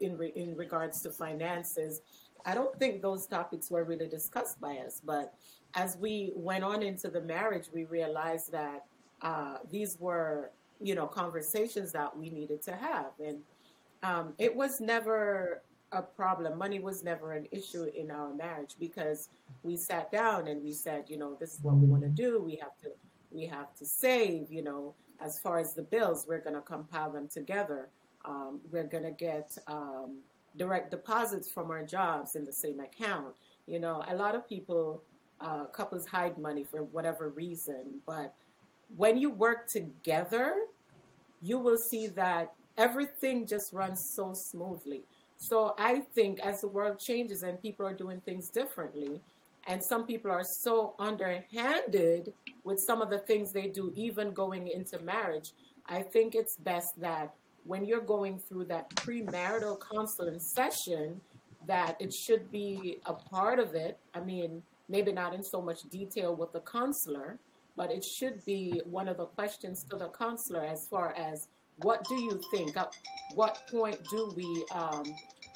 [0.01, 2.03] in in regards to finances
[2.47, 5.03] i don't think those topics were really discussed by us.
[5.05, 5.35] But
[5.75, 8.85] as we went on into the marriage we realized that
[9.21, 13.13] uh, these were you know, conversations that we needed to have.
[13.25, 13.39] And
[14.03, 15.63] um, it was never
[15.93, 16.59] a problem.
[16.59, 19.29] Money was never an issue in our marriage because
[19.63, 22.41] we sat down and we said, you know, this is what we want to do.
[22.41, 22.91] We have to,
[23.31, 24.53] we have to save.
[24.53, 27.89] You know, as far as the bills, we're going to compile them together.
[28.25, 30.19] Um, we're going to get um,
[30.57, 33.35] direct deposits from our jobs in the same account.
[33.67, 35.03] You know, a lot of people,
[35.41, 38.35] uh, couples hide money for whatever reason, but
[38.97, 40.55] when you work together,
[41.43, 45.03] you will see that everything just runs so smoothly.
[45.37, 49.21] So I think as the world changes and people are doing things differently,
[49.67, 52.33] and some people are so underhanded
[52.65, 55.53] with some of the things they do, even going into marriage,
[55.87, 61.21] I think it's best that when you're going through that premarital counseling session,
[61.67, 63.99] that it should be a part of it.
[64.15, 67.39] I mean, maybe not in so much detail with the counselor,
[67.79, 72.05] but it should be one of the questions to the counselor as far as what
[72.09, 72.77] do you think?
[72.77, 72.93] At
[73.37, 75.05] what point do we um,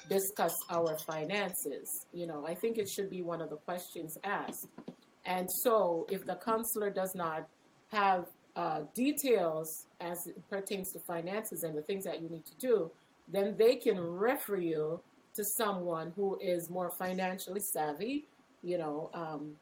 [0.09, 2.07] discuss our finances?
[2.13, 4.69] You know, I think it should be one of the questions asked.
[5.27, 7.49] And so, if the counselor does not
[7.91, 12.57] have uh, details as it pertains to finances and the things that you need to
[12.59, 12.91] do,
[13.27, 15.01] then they can refer you
[15.35, 18.29] to someone who is more financially savvy,
[18.63, 19.57] you know, um,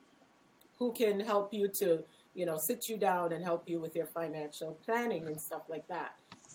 [0.79, 2.03] who can help you to
[2.35, 5.87] you know, sit you down and help you with your financial planning and stuff like
[5.89, 6.15] that.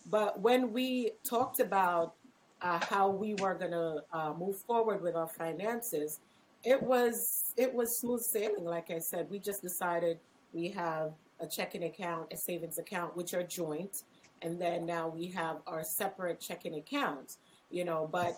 [0.09, 2.13] But when we talked about
[2.61, 6.19] uh, how we were going to uh, move forward with our finances,
[6.63, 8.65] it was it was smooth sailing.
[8.65, 10.19] Like I said, we just decided
[10.53, 14.03] we have a checking account, a savings account, which are joint,
[14.41, 17.37] and then now we have our separate checking accounts.
[17.69, 18.37] You know, but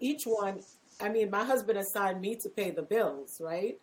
[0.00, 0.60] each one.
[1.02, 3.78] I mean, my husband assigned me to pay the bills, right?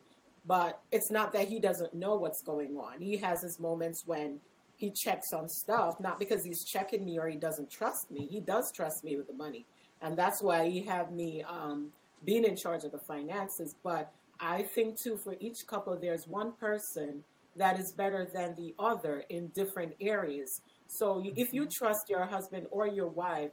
[0.48, 3.02] But it's not that he doesn't know what's going on.
[3.02, 4.40] He has his moments when
[4.78, 8.28] he checks on stuff, not because he's checking me or he doesn't trust me.
[8.32, 9.66] He does trust me with the money.
[10.02, 11.90] And that's why he had me um,
[12.24, 13.76] being in charge of the finances.
[13.84, 17.24] But I think too, for each couple, there's one person
[17.56, 20.62] that is better than the other in different areas.
[20.88, 23.52] So if you trust your husband or your wife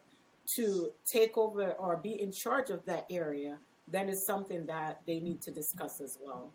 [0.57, 5.21] to take over or be in charge of that area, then it's something that they
[5.21, 6.53] need to discuss as well.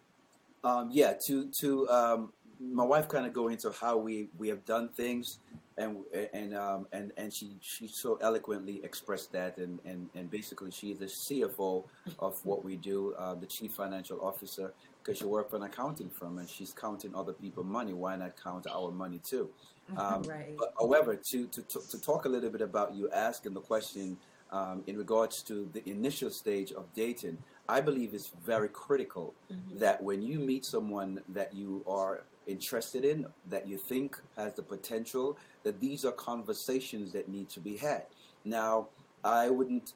[0.63, 4.65] Um, yeah, to to um, my wife kind of go into how we, we have
[4.65, 5.39] done things,
[5.77, 5.97] and
[6.33, 10.97] and um, and and she she so eloquently expressed that, and and, and basically she's
[10.97, 11.85] the CFO
[12.19, 16.09] of what we do, uh, the chief financial officer, because she works for an accounting
[16.09, 17.93] firm and she's counting other people's money.
[17.93, 19.49] Why not count our money too?
[19.97, 20.55] Um, right.
[20.55, 24.17] But however, to, to to talk a little bit about you asking the question
[24.51, 29.77] um, in regards to the initial stage of dating, I believe it's very critical mm-hmm.
[29.77, 34.63] that when you meet someone that you are interested in, that you think has the
[34.63, 38.05] potential, that these are conversations that need to be had.
[38.43, 38.87] Now,
[39.23, 39.93] I wouldn't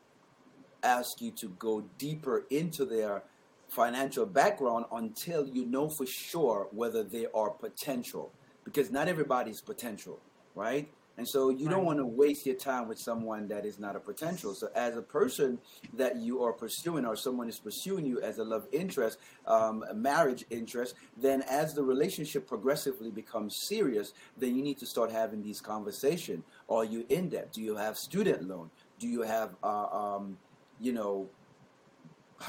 [0.84, 3.24] ask you to go deeper into their
[3.70, 8.32] financial background until you know for sure whether they are potential
[8.64, 10.20] because not everybody's potential
[10.54, 13.96] right and so you don't want to waste your time with someone that is not
[13.96, 14.56] a potential.
[14.56, 15.60] So as a person
[15.94, 19.94] that you are pursuing or someone is pursuing you as a love interest, um, a
[19.94, 25.44] marriage interest, then as the relationship progressively becomes serious, then you need to start having
[25.44, 26.44] these conversations.
[26.68, 27.54] Are you in debt?
[27.54, 28.72] Do you have student loan?
[28.98, 30.38] Do you have, uh, um,
[30.80, 31.30] you know,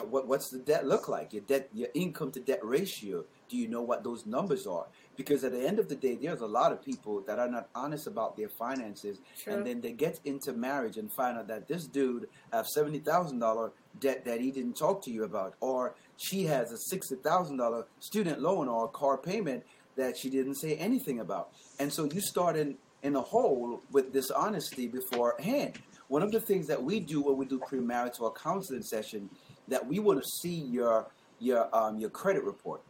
[0.09, 1.33] what, what's the debt look like?
[1.33, 3.24] Your debt, your income to debt ratio.
[3.48, 4.87] Do you know what those numbers are?
[5.16, 7.68] Because at the end of the day there's a lot of people that are not
[7.74, 11.87] honest about their finances and then they get into marriage and find out that this
[11.87, 16.96] dude have $70000 debt that he didn't talk to you about or she has a
[16.96, 19.64] $60000 student loan or a car payment
[19.96, 21.50] that she didn't say anything about.
[21.79, 25.79] And so you start in, in a hole with dishonesty beforehand.
[26.09, 29.31] One of the things that we do when we do premarital counseling session
[29.68, 31.07] that we want to see your
[31.40, 32.83] your um, your credit report.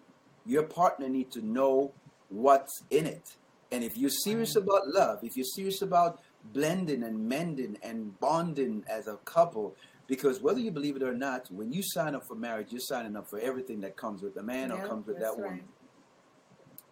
[0.44, 1.92] Your partner needs to know
[2.28, 3.36] what's in it.
[3.70, 6.20] And if you're serious about love, if you're serious about
[6.52, 9.74] blending and mending and bonding as a couple,
[10.06, 13.16] because whether you believe it or not, when you sign up for marriage, you're signing
[13.16, 15.38] up for everything that comes with the man or comes with that right.
[15.38, 15.64] woman.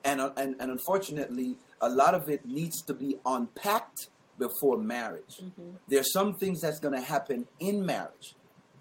[0.05, 5.41] And, uh, and, and unfortunately, a lot of it needs to be unpacked before marriage.
[5.43, 5.77] Mm-hmm.
[5.89, 8.35] There's some things that's going to happen in marriage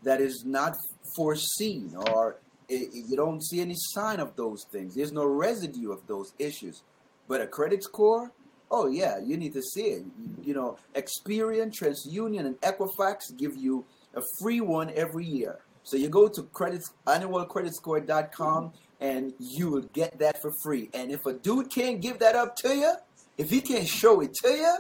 [0.03, 0.75] that is not
[1.15, 2.37] foreseen or
[2.71, 4.95] it, you don't see any sign of those things.
[4.95, 6.83] There's no residue of those issues.
[7.27, 8.31] But a credit score,
[8.69, 10.05] oh yeah, you need to see it.
[10.43, 15.59] You, know, Experian, TransUnion, and Equifax give you a free one every year.
[15.83, 20.89] So you go to credit annualcreditscore.com and you will get that for free.
[20.93, 22.93] And if a dude can't give that up to you,
[23.37, 24.77] if he can't show it to you,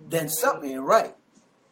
[0.00, 1.14] then something ain't right.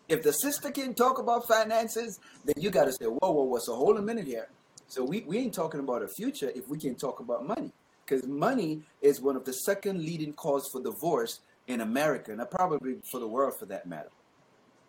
[0.09, 3.59] If the sister can't talk about finances, then you got to say, whoa, whoa, whoa.
[3.61, 4.49] So hold a minute here.
[4.95, 7.73] So we, we ain't talking about a future if we can talk about money.
[8.07, 12.99] Because money is one of the second leading cause for divorce in America, and probably
[13.11, 14.11] for the world for that matter.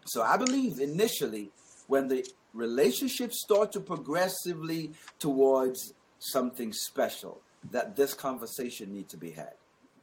[0.06, 1.50] So I believe initially
[1.88, 7.42] when the relationships start to progressively towards something special,
[7.72, 9.54] that this conversation needs to be had.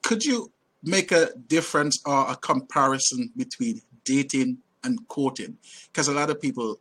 [0.03, 0.51] Could you
[0.83, 5.59] make a difference or a comparison between dating and courting?
[5.93, 6.81] Because a lot of people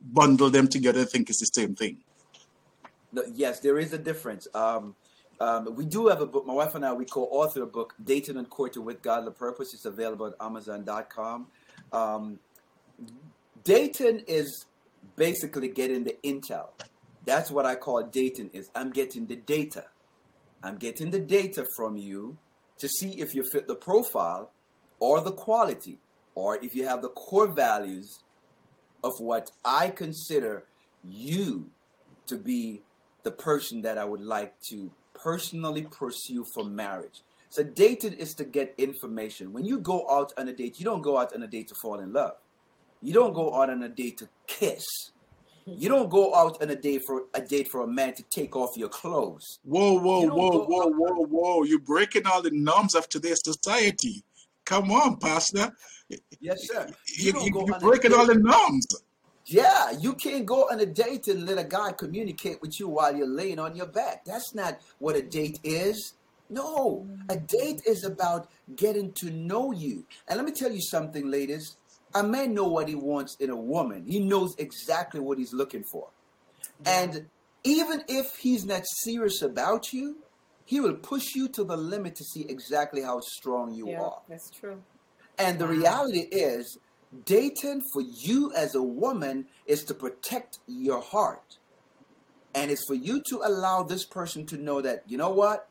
[0.00, 1.98] bundle them together and think it's the same thing.
[3.32, 4.46] Yes, there is a difference.
[4.54, 4.94] Um,
[5.40, 6.46] um, we do have a book.
[6.46, 9.86] My wife and I we co-author a book, "Dating and Courting with Godly Purpose." It's
[9.86, 11.46] available at Amazon.com.
[11.92, 12.38] Um,
[13.64, 14.66] dating is
[15.16, 16.68] basically getting the intel.
[17.24, 18.50] That's what I call dating.
[18.52, 19.86] Is I'm getting the data.
[20.62, 22.36] I'm getting the data from you
[22.78, 24.50] to see if you fit the profile
[24.98, 25.98] or the quality,
[26.34, 28.20] or if you have the core values
[29.02, 30.64] of what I consider
[31.02, 31.70] you
[32.26, 32.82] to be
[33.22, 37.22] the person that I would like to personally pursue for marriage.
[37.50, 39.52] So dating is to get information.
[39.52, 41.74] When you go out on a date, you don't go out on a date to
[41.74, 42.36] fall in love.
[43.02, 44.86] You don't go out on a date to kiss.
[45.66, 48.56] You don't go out on a date for a date for a man to take
[48.56, 49.58] off your clothes.
[49.64, 51.62] Whoa, whoa, whoa, whoa, whoa, whoa!
[51.64, 54.24] You're breaking all the norms of today's society.
[54.64, 55.70] Come on, Pastor.
[56.40, 56.88] Yes, sir.
[57.18, 58.86] You, you, you, you're breaking all the norms.
[59.46, 63.14] Yeah, you can't go on a date and let a guy communicate with you while
[63.14, 64.24] you're laying on your back.
[64.24, 66.14] That's not what a date is.
[66.48, 67.46] No, a mm.
[67.46, 70.04] date is about getting to know you.
[70.28, 71.76] And let me tell you something, ladies.
[72.14, 74.04] A man know what he wants in a woman.
[74.06, 76.08] He knows exactly what he's looking for.
[76.84, 77.26] And
[77.62, 80.16] even if he's not serious about you,
[80.64, 84.22] he will push you to the limit to see exactly how strong you yeah, are.
[84.28, 84.82] That's true.
[85.38, 86.78] And the reality is
[87.24, 91.58] Dating for you as a woman is to protect your heart.
[92.54, 95.68] And it's for you to allow this person to know that, you know what?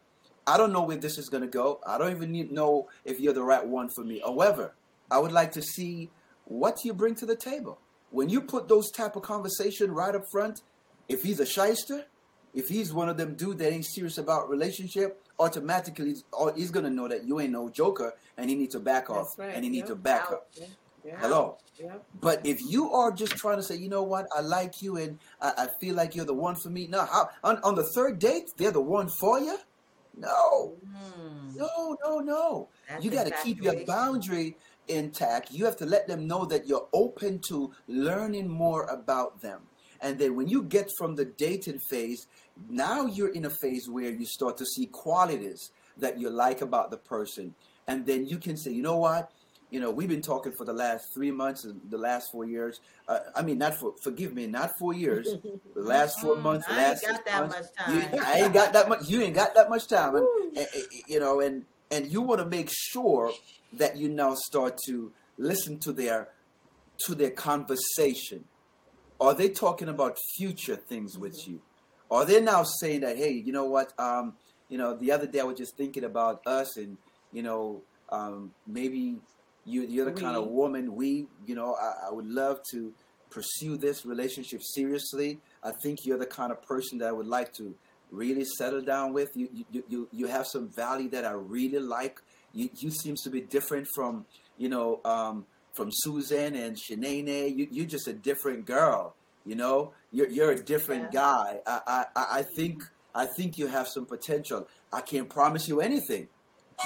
[0.48, 1.80] I don't know where this is going to go.
[1.86, 4.22] I don't even need, know if you're the right one for me.
[4.24, 4.74] However,
[5.12, 6.10] I would like to see
[6.46, 7.80] what you bring to the table.
[8.12, 10.62] When you put those type of conversation right up front,
[11.08, 12.06] if he's a shyster,
[12.54, 16.24] if he's one of them dude that ain't serious about relationship, automatically he's,
[16.56, 19.52] he's gonna know that you ain't no joker and he needs to back off right.
[19.54, 19.90] and he needs yep.
[19.90, 20.34] to back Out.
[20.34, 20.48] up.
[20.54, 20.66] Yeah.
[21.04, 21.16] Yeah.
[21.20, 21.58] Hello.
[21.80, 21.96] Yeah.
[22.20, 25.18] But if you are just trying to say, you know what, I like you and
[25.42, 26.88] I, I feel like you're the one for me.
[26.88, 29.58] No, how, on, on the third date, they're the one for you?
[30.18, 30.76] No.
[30.86, 31.56] Mm.
[31.56, 32.68] No, no, no.
[32.90, 35.52] That's you got to keep your boundary intact.
[35.52, 39.62] You have to let them know that you're open to learning more about them.
[40.02, 42.28] And then when you get from the dating phase,
[42.70, 46.92] now you're in a phase where you start to see qualities that you like about
[46.92, 47.56] the person.
[47.88, 49.32] And then you can say, you know what?
[49.72, 52.80] You know, we've been talking for the last three months, and the last four years.
[53.08, 55.28] Uh, I mean, not for forgive me, not four years.
[55.76, 57.56] The last four months, the I last ain't got that months.
[57.78, 57.96] much time.
[58.14, 59.08] You, I ain't got that much.
[59.08, 62.40] You ain't got that much time, and, and- and, you know, and and you want
[62.42, 63.32] to make sure
[63.74, 66.30] that you now start to listen to their
[67.06, 68.44] to their conversation.
[69.22, 71.62] Are they talking about future things with you?
[72.12, 73.94] Are they now saying that, hey, you know what?
[74.00, 74.34] Um,
[74.70, 76.98] you know, the other day I was just thinking about us, and
[77.32, 79.18] you know, um, maybe
[79.66, 82.94] you, you're the kind of woman we, you know, I, I would love to
[83.30, 85.40] pursue this relationship seriously.
[85.64, 87.76] I think you're the kind of person that I would like to
[88.12, 89.30] really settle down with.
[89.36, 92.22] You, you, you, you have some value that I really like.
[92.54, 94.26] You, you seems to be different from,
[94.58, 97.56] you know, um, from Susan and Shanae.
[97.56, 99.14] You, you're just a different girl.
[99.46, 101.22] You know, you're, you're a different Yeah.
[101.22, 101.60] guy.
[101.68, 102.84] I, I, I I think,
[103.14, 104.68] I think you have some potential.
[104.92, 106.28] I can't promise you anything,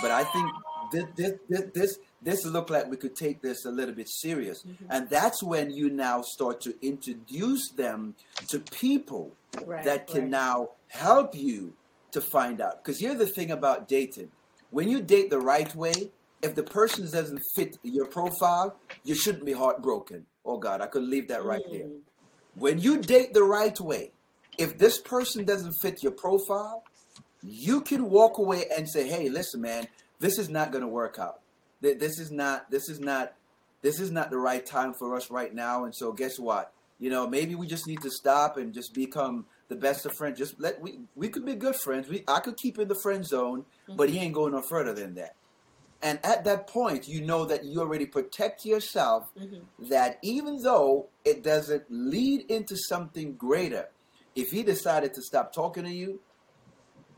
[0.02, 0.50] but I think
[0.92, 4.64] this, this, this, this, this look like we could take this a little bit serious.
[4.90, 8.16] And that's when you now start to introduce them
[8.50, 10.30] to people Right, that can right.
[10.30, 11.74] now help you
[12.12, 12.84] to find out.
[12.84, 14.32] Because here's the thing about dating
[14.72, 16.12] when you date the right way,
[16.42, 20.26] if the person doesn't fit your profile, you shouldn't be heartbroken.
[20.44, 21.86] Oh, God, I could leave that right there.
[21.86, 22.00] Mm.
[22.56, 24.12] When you date the right way,
[24.58, 26.84] if this person doesn't fit your profile,
[27.44, 29.88] you can walk away and say, "Hey, listen, man,
[30.20, 31.42] this is not going to work out.
[31.84, 32.72] Th- This is not.
[32.72, 33.34] This is not.
[33.84, 36.74] This is not the right time for us right now." And so, guess what?
[37.00, 40.38] You know, maybe we just need to stop and just become the best of friends.
[40.38, 42.08] Just let we we could be good friends.
[42.08, 44.26] We I could keep in the friend zone, but he mm-hmm.
[44.26, 45.36] ain't going no further than that.
[46.02, 49.30] And at that point, you know that you already protect yourself.
[49.40, 49.88] Mm-hmm.
[49.90, 53.90] That even though it doesn't lead into something greater,
[54.36, 56.20] if he decided to stop talking to you,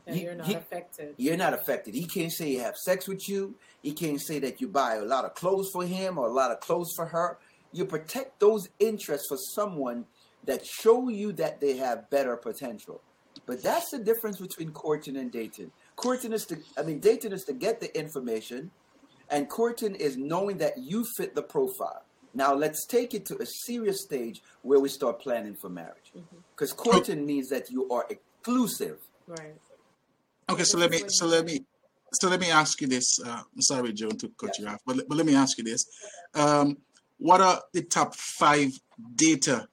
[0.06, 1.14] And you're not he- affected.
[1.16, 1.94] you're not affected.
[1.94, 3.56] He can't say you have sex with you.
[3.82, 6.50] He can't say that you buy a lot of clothes for him or a lot
[6.50, 7.38] of clothes for her.
[7.72, 10.06] You protect those interests for someone
[10.44, 13.00] that show you that they have better potential.
[13.46, 15.72] But that's the difference between courting and dating.
[15.96, 18.70] Courting is to, I mean, dating is to get the information,
[19.28, 22.04] and courting is knowing that you fit the profile.
[22.32, 26.12] Now let's take it to a serious stage where we start planning for marriage.
[26.16, 26.36] Mm-hmm.
[26.54, 28.98] Because courting means that you are exclusive.
[29.26, 29.54] Right.
[30.48, 31.64] Okay, so let me so let me
[32.12, 33.18] so let me ask you this.
[33.24, 35.64] Uh, I'm sorry, Joan, to cut you off, but let- but let me ask you
[35.64, 35.84] this:
[36.34, 36.76] um,
[37.18, 38.70] What are the top five
[39.16, 39.66] data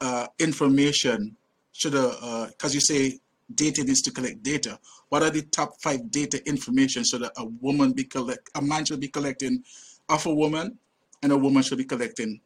[0.00, 1.36] uh, information
[1.72, 3.18] should a because you say
[3.54, 4.78] data needs to collect data?
[5.08, 8.84] What are the top five data information so that a woman be collect a man
[8.84, 9.62] should be collecting
[10.10, 10.78] of a woman,
[11.22, 12.40] and a woman should be collecting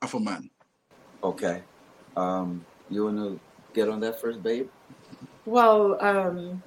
[0.00, 0.48] of a man?
[1.24, 1.62] Okay.
[2.16, 3.40] Um, you want to
[3.74, 4.68] get on that first, babe?
[5.46, 6.62] Well, um, I don't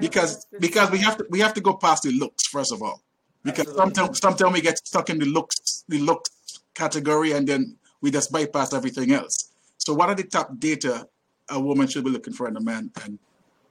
[0.00, 3.02] because because we have to we have to go past the looks first of all
[3.42, 3.94] because Absolutely.
[3.94, 6.30] sometimes sometimes we get stuck in the looks the looks
[6.74, 11.06] category and then we just bypass everything else so what are the top data
[11.50, 13.18] a woman should be looking for in a man and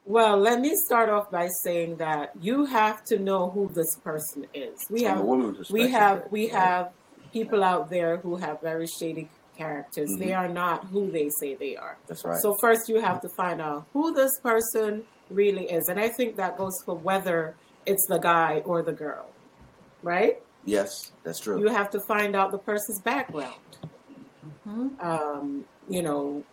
[0.05, 4.47] Well, let me start off by saying that you have to know who this person
[4.53, 4.77] is.
[4.89, 5.21] We have
[5.69, 6.31] we have right?
[6.31, 6.91] we have
[7.31, 10.09] people out there who have very shady characters.
[10.17, 10.41] They mm-hmm.
[10.41, 11.97] are not who they say they are.
[12.07, 12.39] That's right.
[12.41, 15.03] So first you have to find out who this person
[15.33, 15.89] really is.
[15.89, 17.55] And I think that goes for whether
[17.85, 19.27] it's the guy or the girl.
[20.03, 20.41] Right?
[20.65, 21.59] yes, that's true.
[21.59, 23.55] You have to find out the person's background.
[24.99, 26.43] Um, you know,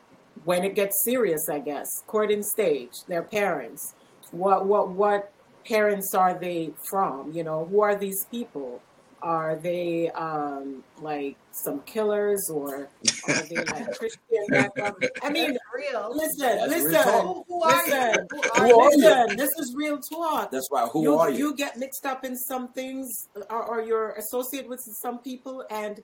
[0.44, 3.94] when it gets serious, I guess, courting stage, their parents.
[4.30, 5.32] What what what
[5.66, 7.32] parents are they from?
[7.32, 8.80] You know, who are these people?
[9.20, 12.88] Are they um, like some killers or
[13.28, 14.94] are they like Christian background?
[15.22, 16.10] I mean, real.
[16.14, 17.44] listen, That's listen, talk.
[17.48, 17.92] Who are you?
[17.92, 19.36] listen, Who are you?
[19.36, 20.88] This is real talk that's right.
[20.92, 21.38] Who you, are you?
[21.38, 26.00] You get mixed up in some things or, or you're associated with some people and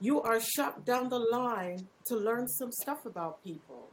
[0.00, 3.88] you are shocked down the line to learn some stuff about people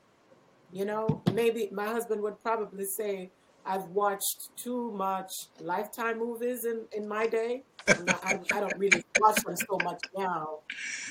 [0.73, 3.29] you know maybe my husband would probably say
[3.65, 7.63] i've watched too much lifetime movies in, in my day.
[7.87, 10.59] Not, I, I don't really watch them so much now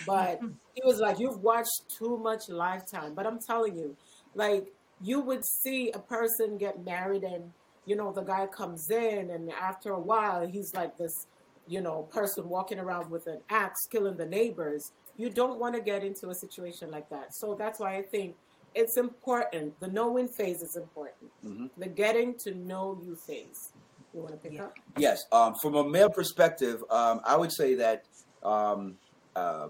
[0.07, 0.49] but mm-hmm.
[0.75, 3.15] he was like you've watched too much lifetime.
[3.15, 3.97] But i'm telling you
[4.35, 7.53] like you would see a person get married and
[7.87, 11.27] you know the guy comes in and after a while he's like this
[11.67, 14.93] you know person walking around with an axe killing the neighbors.
[15.17, 17.35] You don't want to get into a situation like that.
[17.35, 18.35] So that's why i think
[18.75, 21.71] it's important the knowing phase is important Mhm.
[21.77, 23.73] the getting to know you phase
[24.15, 24.65] you want to pick Yeah.
[24.65, 25.19] up Yes.
[25.33, 28.05] Um, from a male perspective, um, I would say that
[28.43, 28.99] um,
[29.37, 29.69] uh,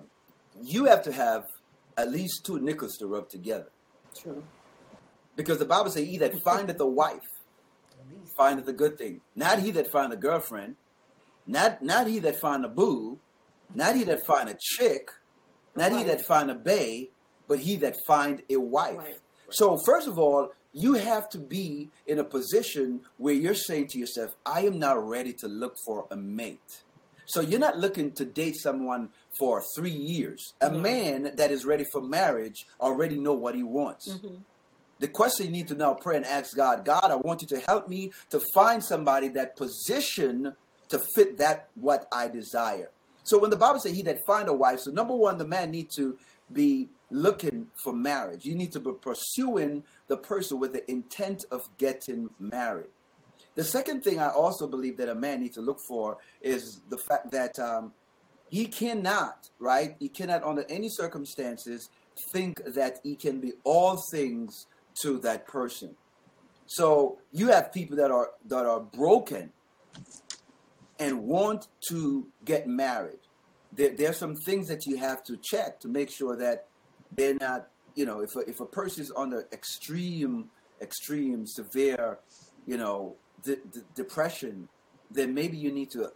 [0.62, 1.44] you have to have
[1.96, 3.70] at least two nickels to rub together.
[4.14, 4.42] true
[5.36, 7.20] Because the Bible says, He that findeth a wife
[8.36, 9.20] findeth a good thing.
[9.36, 10.76] Not he that find a girlfriend,
[11.46, 13.20] not not he that find a boo,
[13.74, 15.08] Not he that find a chick,
[15.76, 17.11] not he that find a bay,
[17.52, 18.96] but he that find a wife.
[18.96, 19.18] Right.
[19.50, 23.98] So first of all, you have to be in a position where you're saying to
[23.98, 26.82] yourself, I am now ready to look for a mate.
[27.26, 30.54] So you're not looking to date someone for three years.
[30.62, 34.10] A man that is ready for marriage already know what he wants.
[34.10, 34.36] Mm-hmm.
[35.00, 37.60] The question you need to now pray and ask God, God, I want you to
[37.60, 40.54] help me to find somebody that position
[40.88, 42.88] to fit that what I desire.
[43.24, 45.70] So when the Bible says he that find a wife, so number one, the man
[45.70, 46.18] need to
[46.52, 48.44] be looking for marriage.
[48.44, 52.90] You need to be pursuing the person with the intent of getting married.
[53.54, 56.96] The second thing I also believe that a man needs to look for is the
[56.96, 57.92] fact that um,
[58.48, 59.96] he cannot, right?
[59.98, 61.90] He cannot, under any circumstances,
[62.32, 64.66] think that he can be all things
[65.02, 65.94] to that person.
[66.66, 69.52] So you have people that are that are broken
[70.98, 73.18] and want to get married.
[73.74, 76.66] There, are some things that you have to check to make sure that
[77.16, 80.50] they're not, you know, if a, if a person is under extreme,
[80.80, 82.18] extreme, severe,
[82.66, 84.68] you know, de- de- depression,
[85.10, 86.12] then maybe you need to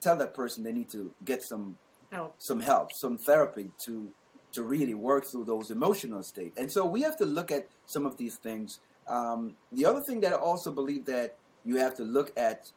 [0.00, 1.76] tell that person they need to get some
[2.10, 2.34] Help.
[2.38, 4.10] some help, some therapy to
[4.52, 6.58] to really work through those emotional states.
[6.58, 8.80] And so we have to look at some of these things.
[9.06, 12.70] Um, the other thing that I also believe that you have to look at,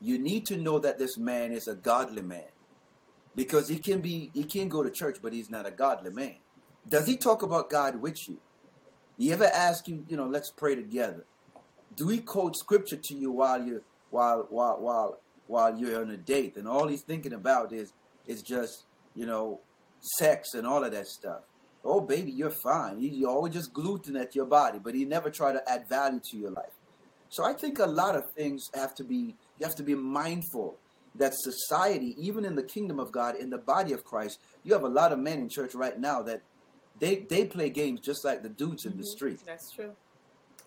[0.00, 2.48] you need to know that this man is a godly man,
[3.34, 6.36] because he can be he can go to church, but he's not a godly man.
[6.88, 8.38] Does he talk about God with you?
[9.18, 11.24] He ever ask you, you know, let's pray together?
[11.96, 16.16] Do he quote scripture to you while you while while while while you're on a
[16.16, 17.92] date and all he's thinking about is
[18.26, 19.60] is just you know
[20.00, 21.42] sex and all of that stuff.
[21.84, 23.00] Oh baby, you're fine.
[23.00, 26.20] You, you're always just gluten at your body, but he never try to add value
[26.30, 26.72] to your life.
[27.28, 30.76] So I think a lot of things have to be you have to be mindful
[31.14, 34.84] that society, even in the kingdom of God, in the body of Christ, you have
[34.84, 36.42] a lot of men in church right now that
[36.98, 39.40] they they play games just like the dudes in the street.
[39.44, 39.92] That's true.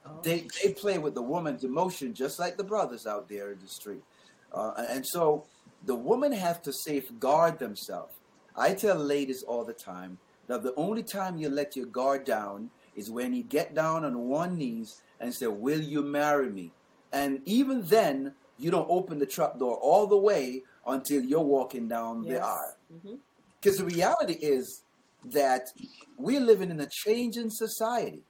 [0.05, 3.59] Oh, They they play with the woman's emotion just like the brothers out there in
[3.59, 4.03] the street.
[4.51, 5.45] Uh, and so
[5.85, 8.13] the women have to safeguard themselves.
[8.55, 12.69] I tell ladies all the time that the only time you let your guard down
[12.95, 16.71] is when you get down on one knees and say, "Will you marry me?"
[17.11, 18.33] And even then,
[18.63, 22.43] you don't open the trap door all the way until you're walking down the Yes.
[22.43, 22.77] aisle.
[23.01, 23.15] hmm
[23.61, 24.83] Because the reality is
[25.25, 25.69] that
[26.17, 28.23] we're living in a changing society.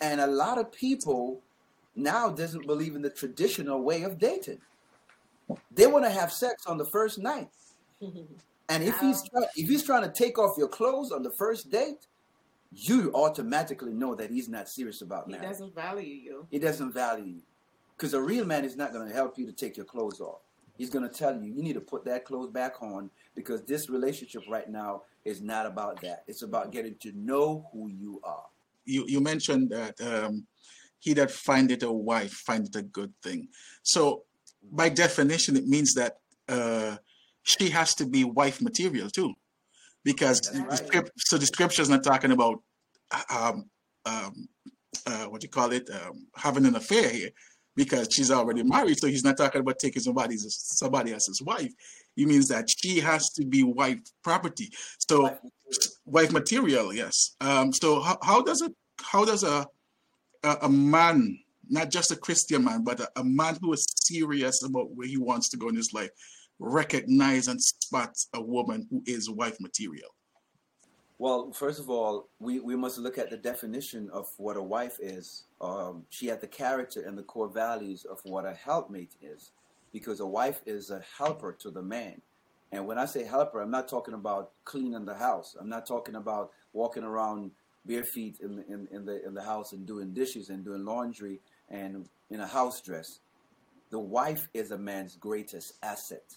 [0.00, 1.42] And a lot of people
[1.94, 4.60] now doesn't believe in the traditional way of dating.
[5.70, 7.48] They want to have sex on the first night.
[8.68, 11.70] And if he's try, if he's trying to take off your clothes on the first
[11.70, 12.06] date,
[12.70, 16.46] you automatically know that he's not serious about He doesn't value you.
[16.52, 17.42] He doesn't value you.
[18.00, 20.40] Because a real man is not going to help you to take your clothes off.
[20.78, 23.90] He's going to tell you, you need to put that clothes back on because this
[23.90, 26.24] relationship right now is not about that.
[26.26, 28.46] It's about getting to know who you are.
[28.86, 30.46] you, you mentioned that um,
[30.98, 33.48] he that findeth a wife findeth a good thing.
[33.82, 34.22] So,
[34.72, 36.96] by definition, it means that uh,
[37.42, 39.34] she has to be wife material too,
[40.04, 40.78] because the right.
[40.78, 42.62] script, so the scripture is not talking about
[43.30, 43.68] um,
[44.06, 44.48] um,
[45.06, 47.30] uh, what do you call it, um, having an affair here,
[47.76, 48.98] because she's already married.
[48.98, 51.72] So he's not talking about taking somebody as somebody as his wife.
[52.16, 54.68] He means that she has to be wife property.
[55.08, 55.92] So Wife material.
[56.06, 59.66] wife material yes um so how, how does it how does a,
[60.42, 64.64] a a man not just a christian man but a, a man who is serious
[64.64, 66.10] about where he wants to go in his life
[66.58, 70.10] recognize and spot a woman who is wife material
[71.20, 74.96] Well, first of all, we, we must look at the definition of what a wife
[75.02, 75.44] is.
[75.60, 79.50] Um, she had the character and the core values of what a helpmate is,
[79.92, 82.22] because a wife is a helper to the man.
[82.72, 85.56] And when I say helper, I'm not talking about cleaning the house.
[85.60, 87.50] I'm not talking about walking around
[87.84, 90.86] bare feet in the, in, in the in the house and doing dishes and doing
[90.86, 93.20] laundry and in a house dress.
[93.90, 96.34] The wife is a man's greatest asset.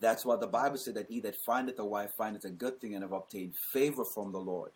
[0.00, 2.94] That's why the Bible said that he that findeth a wife findeth a good thing
[2.94, 4.70] and have obtained favor from the Lord.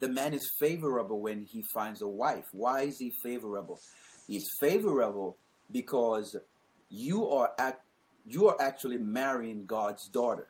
[0.00, 2.46] The man is favorable when he finds a wife.
[2.52, 3.80] Why is he favorable?
[4.26, 5.36] He's favorable
[5.70, 6.36] because
[6.88, 7.52] you are
[8.26, 10.48] you are actually marrying God's daughter.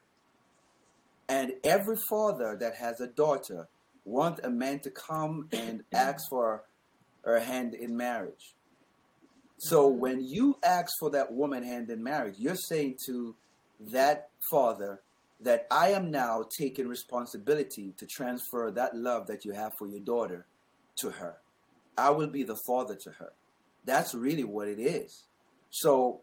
[1.29, 3.68] And every father that has a daughter
[4.05, 6.64] wants a man to come and ask for
[7.25, 8.55] her hand in marriage.
[9.59, 13.37] So when you ask for that woman hand in marriage, you're saying to
[13.91, 15.01] that father
[15.41, 20.01] that I am now taking responsibility to transfer that love that you have for your
[20.01, 20.47] daughter
[20.97, 21.37] to her.
[21.99, 23.33] I will be the father to her.
[23.85, 25.24] That's really what it is.
[25.70, 26.20] So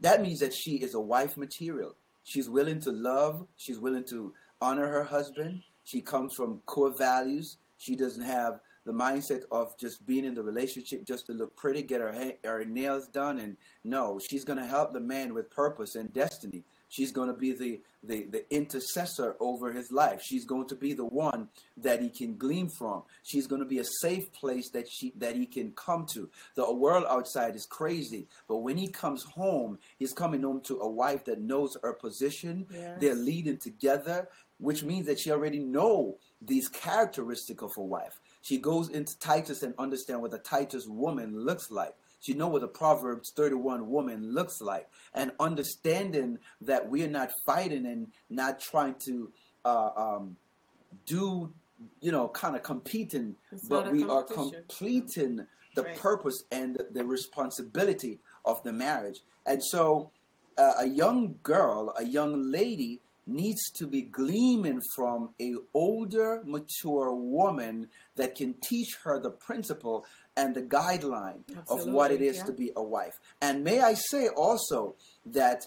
[0.00, 1.96] that means that she is a wife material.
[2.24, 3.46] She's willing to love.
[3.56, 5.62] She's willing to honor her husband.
[5.84, 7.56] She comes from core values.
[7.78, 11.82] She doesn't have the mindset of just being in the relationship just to look pretty,
[11.82, 13.38] get her, ha- her nails done.
[13.38, 16.64] And no, she's going to help the man with purpose and destiny.
[16.90, 20.22] She's going to be the, the, the intercessor over his life.
[20.22, 23.04] She's going to be the one that he can glean from.
[23.22, 26.28] She's going to be a safe place that she that he can come to.
[26.56, 30.90] The world outside is crazy, but when he comes home, he's coming home to a
[30.90, 32.66] wife that knows her position.
[32.72, 32.98] Yes.
[33.00, 34.28] They're leading together,
[34.58, 38.20] which means that she already know these characteristics of a wife.
[38.42, 41.94] She goes into Titus and understand what a Titus woman looks like.
[42.20, 44.88] She know what a Proverbs 31 woman looks like.
[45.14, 49.32] And understanding that we're not fighting and not trying to
[49.64, 50.36] uh, um,
[51.06, 51.52] do,
[52.00, 55.96] you know, kind of competing, It's but we are completing the Right.
[55.98, 59.20] purpose and the, the responsibility of the marriage.
[59.46, 60.10] And so
[60.58, 67.14] uh, a young girl, a young lady needs to be gleaming from a older mature
[67.14, 70.04] woman that can teach her the principle
[70.40, 72.44] and the guideline of what it is yeah.
[72.44, 74.94] to be a wife and may i say also
[75.26, 75.66] that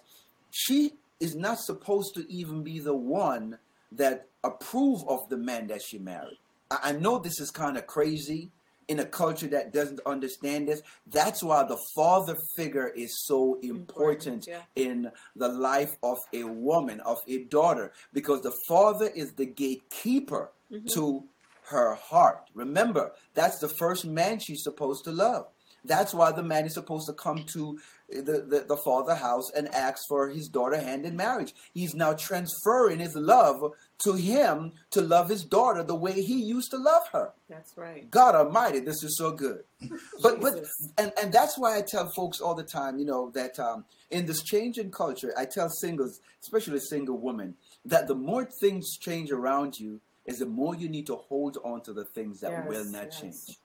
[0.51, 3.57] she is not supposed to even be the one
[3.91, 6.39] that approve of the man that she married
[6.71, 8.49] i, I know this is kind of crazy
[8.89, 14.45] in a culture that doesn't understand this that's why the father figure is so important,
[14.45, 14.61] Important, yeah.
[14.76, 20.51] in the life of a woman, of a daughter, because the father is the gatekeeper
[20.74, 20.88] Mm-hmm.
[20.95, 21.24] to
[21.70, 22.49] her heart.
[22.53, 25.47] Remember, that's the first man she's supposed to love.
[25.86, 27.78] That's why the man is supposed to come to
[28.09, 31.53] the, the, the father house and ask for his daughter hand in marriage.
[31.74, 36.72] He's now transferring his love to him to love his daughter the way he used
[36.72, 37.32] to love her.
[37.49, 38.09] That's right.
[38.09, 39.64] God Almighty, this is so good.
[40.22, 40.64] But but
[40.97, 44.26] and and that's why I tell folks all the time, you know, that um, in
[44.26, 49.32] this change in culture, I tell singles, especially single women, that the more things change
[49.32, 52.67] around you, is the more you need to hold on to the things that Yes,
[52.67, 53.19] will not yes.
[53.19, 53.57] change.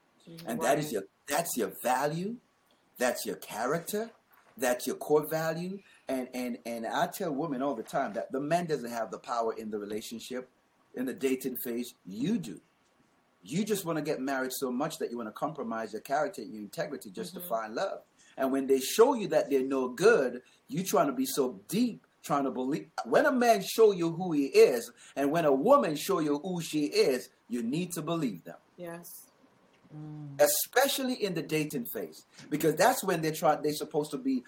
[0.45, 2.35] And that is your that's your value,
[2.97, 4.11] that's your character,
[4.57, 5.79] that's your core value.
[6.07, 9.19] And and and I tell women all the time that the man doesn't have the
[9.19, 10.49] power in the relationship,
[10.95, 11.93] in the dating phase.
[12.05, 12.59] You do.
[13.41, 16.41] You just want to get married so much that you want to compromise your character
[16.41, 17.49] your integrity just to mm-hmm.
[17.49, 18.01] find love.
[18.37, 22.05] And when they show you that they're no good, you trying to be so deep,
[22.23, 22.87] trying to believe.
[23.05, 26.61] When a man show you who he is, and when a woman show you who
[26.61, 29.25] she is, you need to believe them Yes.
[29.95, 30.39] Mm.
[30.39, 33.61] especially in the dating phase, because that's when they're trying.
[33.63, 34.43] They're supposed to be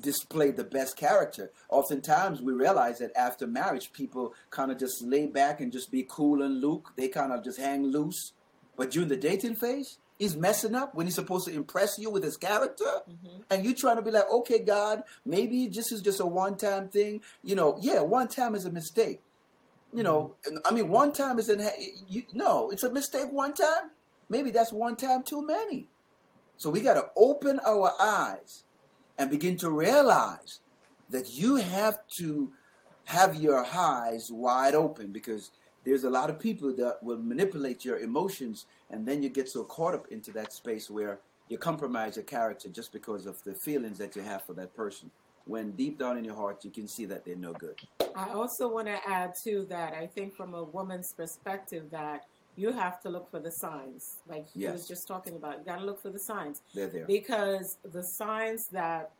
[0.00, 1.50] display the best character.
[1.68, 6.04] Oftentimes, we realize that after marriage, people kind of just lay back and just be
[6.08, 6.92] cool and Luke.
[6.96, 8.32] They kind of just hang loose.
[8.76, 12.22] But during the dating phase, he's messing up when he's supposed to impress you with
[12.22, 13.42] his character, mm-hmm.
[13.50, 17.20] and you trying to be like, okay, God, maybe this is just a one-time thing.
[17.42, 19.20] You know, yeah, one time is a mistake.
[19.92, 20.58] You know, mm-hmm.
[20.64, 21.66] I mean, one time is an
[22.08, 23.90] you, no, it's a mistake one time.
[24.28, 25.88] Maybe that's one time too many.
[26.56, 28.64] So we got to open our eyes
[29.18, 30.60] and begin to realize
[31.10, 32.52] that you have to
[33.04, 35.50] have your eyes wide open because
[35.84, 39.64] there's a lot of people that will manipulate your emotions and then you get so
[39.64, 43.98] caught up into that space where you compromise your character just because of the feelings
[43.98, 45.10] that you have for that person
[45.46, 47.80] when deep down in your heart you can see that they're no good
[48.16, 49.92] I also want to add to that.
[49.94, 52.26] I think from a woman's perspective that
[52.56, 55.58] you have to look for the signs, like he was just talking about.
[55.58, 59.10] You got to look for the signs they're there because the signs that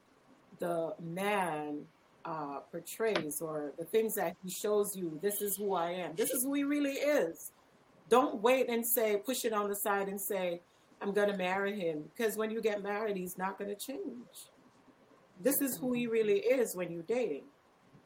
[0.60, 1.80] the man
[2.24, 6.14] uh, portrays or the things that he shows you, this is who I am.
[6.16, 7.52] This is who he really is.
[8.08, 10.60] Don't wait and say, push it on the side and say,
[11.00, 12.04] I'm going to marry him.
[12.16, 14.26] Because when you get married, he's not going to change.
[15.40, 17.42] This is who he really is when you're dating.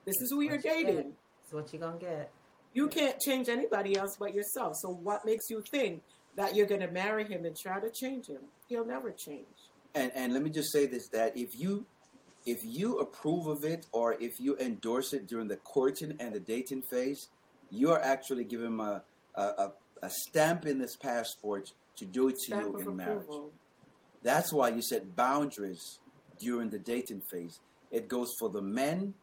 [0.05, 1.13] This is who you're you dating.
[1.45, 2.31] it's what you're gonna get.
[2.73, 4.73] You can't change anybody else but yourself.
[4.77, 6.03] So what makes you think
[6.37, 8.41] that you're going to marry him and try to change him?
[8.69, 9.47] He'll never change.
[9.95, 11.85] and and let me just say this that if you
[12.51, 16.41] if you approve of it or if you endorse it during the courting and the
[16.41, 17.29] dating phase
[17.71, 19.03] you're actually giving him a
[19.35, 19.71] a,
[20.03, 23.27] a, stamp in this passport to do it to Stamp you in marriage.
[24.23, 26.01] that's why you set boundaries
[26.41, 27.61] during the dating phase.
[27.93, 29.15] It goes for the men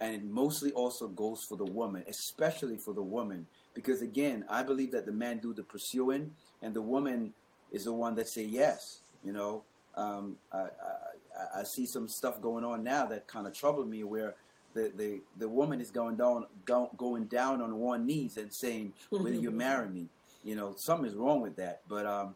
[0.00, 3.46] and it mostly also goes for the woman especially for the woman.
[3.72, 6.32] Because again i believe that the man do the pursuing
[6.62, 7.32] and the woman
[7.72, 9.64] is the one that say yes you know?
[9.96, 10.68] Um, I, I,
[11.54, 14.34] I see some stuff going on now that kind of troubled me where
[14.74, 18.92] the, the, the woman is going down go, going down on one knees and saying
[19.10, 20.08] will you marry me
[20.42, 22.34] you know something is wrong with that but um,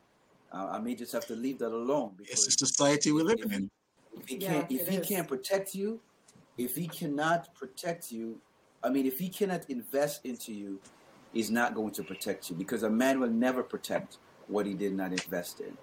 [0.53, 3.53] uh, I may just have to leave that alone It's because the society we're living
[3.53, 3.71] in.
[4.17, 5.09] if he Yeah, can't if he is.
[5.09, 6.01] can't protect you
[6.59, 8.41] if he cannot protect you,
[8.83, 10.81] I mean, if he cannot invest into you,
[11.33, 14.19] he's not going to protect you because a man will never protect
[14.49, 15.79] what he did not invest in.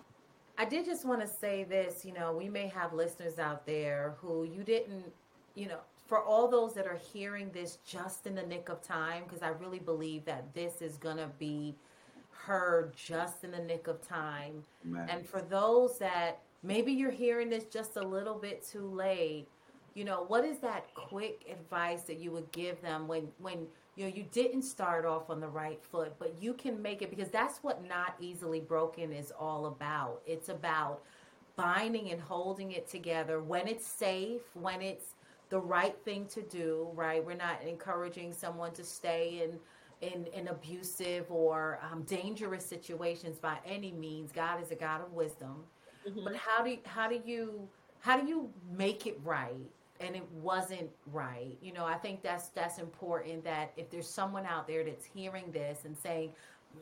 [0.57, 4.15] I did just want to say this, you know, we may have listeners out there
[4.21, 5.05] who you didn't,
[5.53, 9.23] you know, for all those that are hearing this just in the nick of time,
[9.23, 11.75] because I really believe that this is going to be
[12.31, 14.63] heard just in the nick of time.
[14.83, 15.09] Man.
[15.09, 19.47] And for those that maybe you're hearing this just a little bit too late,
[19.95, 23.65] you know, what is that quick advice that you would give them when when
[23.95, 27.09] you know you didn't start off on the right foot, but you can make it
[27.09, 30.21] because that's what not easily broken is all about.
[30.25, 31.01] It's about
[31.55, 35.15] binding and holding it together when it's safe, when it's
[35.49, 37.23] the right thing to do, right?
[37.25, 39.59] We're not encouraging someone to stay in
[40.01, 44.31] in, in abusive or um, dangerous situations by any means.
[44.31, 45.63] God is a God of wisdom.
[46.07, 46.23] Mhm.
[46.23, 47.67] But how do how do you
[48.01, 49.71] how do you make it right?
[49.99, 51.57] And it wasn't right.
[51.61, 53.43] You know, I think that's that's important.
[53.45, 56.33] That if there's someone out there that's hearing this and saying,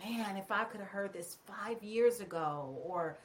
[0.03, 3.17] "Man, if I could have heard this five years ago," or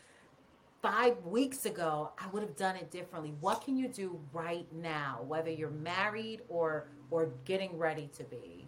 [0.83, 3.35] five weeks ago, I would have done it differently.
[3.41, 8.67] What can you do right now, whether you're married or or getting ready to be?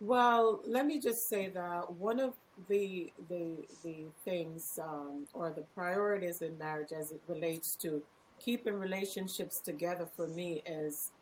[0.00, 2.34] Well, let me just say that one of
[2.68, 8.02] the the the things um, or the priorities in marriage as it relates to
[8.38, 11.12] keeping relationships together for me is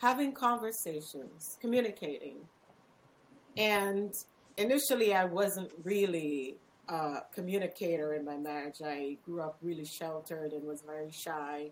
[0.00, 2.36] having conversations, communicating.
[3.56, 4.12] And
[4.56, 6.56] initially, I wasn't really
[6.88, 8.76] a communicator in my marriage.
[8.84, 11.70] I grew up really sheltered and was very shy.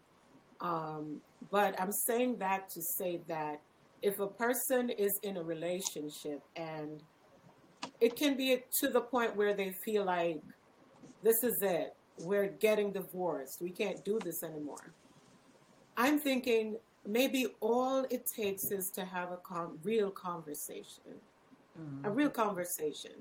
[0.61, 1.20] Um,
[1.51, 3.61] but I'm saying that to say that
[4.03, 7.03] if a person is in a relationship and
[8.01, 10.41] it can be to the point where they feel like
[11.22, 14.93] this is it, we're getting divorced, we can't do this anymore.
[15.97, 21.14] I'm thinking maybe all it takes is to have a con- real conversation,
[22.05, 22.43] a real mm-hmm.
[22.43, 23.12] conversation.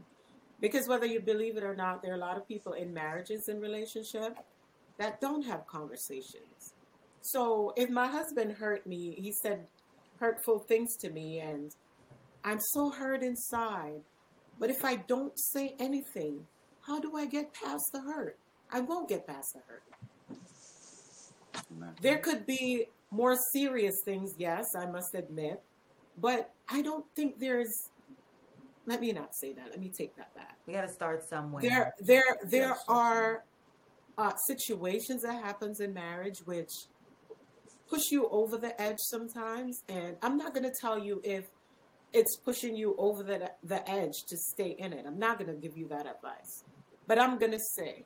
[0.62, 3.48] Because whether you believe it or not, there are a lot of people in marriages
[3.50, 4.38] and relationship
[4.98, 6.74] that don't have conversations.
[7.22, 9.68] So if my husband hurt me, he said
[10.20, 11.72] hurtful things to me and
[12.44, 14.02] I'm so hurt inside.
[14.60, 16.46] But if I don't say anything,
[16.82, 18.38] how do I get past the hurt?
[18.72, 19.84] I won't get past the hurt.
[22.02, 25.62] There could be more serious things, yes, I must admit,
[26.18, 27.72] but I don't think there's
[28.88, 29.70] let me not say that.
[29.72, 30.58] Let me take that back.
[30.68, 31.64] We got to start somewhere.
[31.64, 32.84] There there there Yes.
[32.88, 33.44] are
[34.18, 36.70] uh, situations that happens in marriage which
[37.90, 41.46] push you over the edge sometimes and I'm not going to tell you if
[42.14, 45.06] it's pushing you over the the edge to stay in it.
[45.08, 46.64] I'm not going to give you that advice.
[47.08, 48.06] But I'm going to say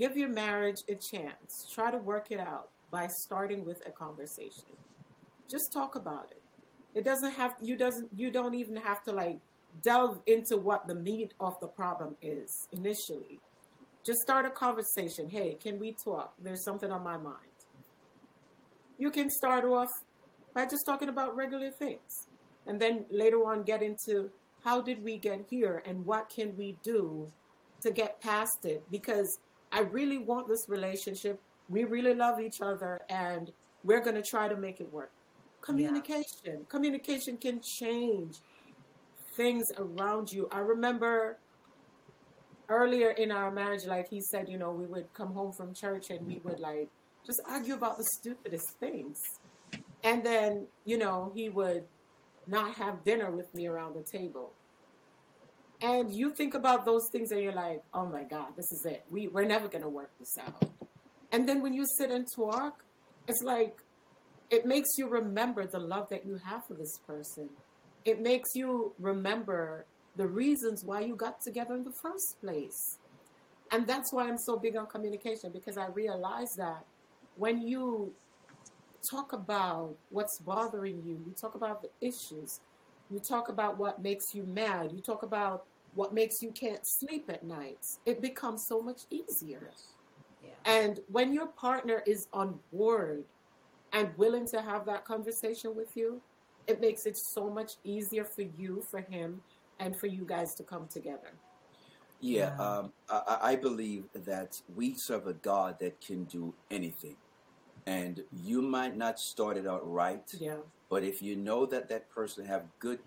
[0.00, 1.68] give your marriage a chance.
[1.72, 4.72] Try to work it out by starting with a conversation.
[5.48, 6.42] Just talk about it.
[6.98, 9.38] It doesn't have you doesn't you don't even have to like
[9.82, 13.38] delve into what the meat of the problem is initially.
[14.04, 15.28] Just start a conversation.
[15.28, 16.32] Hey, can we talk?
[16.42, 17.36] There's something on my mind.
[18.98, 19.90] You can start off
[20.54, 22.26] by just talking about regular things.
[22.66, 24.30] And then later on get into
[24.64, 27.30] how did we get here and what can we do
[27.82, 29.38] to get past it because
[29.72, 31.40] I really want this relationship.
[31.68, 33.52] We really love each other and
[33.84, 35.12] we're going to try to make it work.
[35.60, 36.66] Communication.
[36.68, 38.38] Communication can change
[39.36, 40.48] things around you.
[40.50, 41.38] I remember
[42.68, 46.10] earlier in our marriage, like he said, you know, we would come home from church
[46.10, 46.88] and we would like
[47.26, 49.18] just argue about the stupidest things.
[50.02, 51.84] And then, you know, he would
[52.46, 54.52] not have dinner with me around the table.
[55.82, 59.04] And you think about those things and you're like, oh my God, this is it.
[59.10, 60.70] We, we're never going to work this out.
[61.32, 62.84] And then when you sit and talk,
[63.26, 63.78] it's like,
[64.50, 67.48] it makes you remember the love that you have for this person.
[68.04, 72.98] It makes you remember the reasons why you got together in the first place.
[73.70, 76.84] And that's why I'm so big on communication because I realize that
[77.36, 78.12] when you
[79.08, 82.60] talk about what's bothering you, you talk about the issues,
[83.10, 85.64] you talk about what makes you mad, you talk about
[85.94, 89.70] what makes you can't sleep at nights, it becomes so much easier.
[90.42, 90.50] Yeah.
[90.64, 93.24] And when your partner is on board
[93.92, 96.20] and willing to have that conversation with you,
[96.66, 99.40] it makes it so much easier for you, for him,
[99.80, 101.32] and for you guys to come together.
[102.20, 102.62] Yeah, Yeah.
[102.62, 107.16] um, I, I believe that we serve a God that can do anything.
[107.86, 110.58] And you might not start it out right, Yeah.
[110.90, 113.00] but if you know that that person have good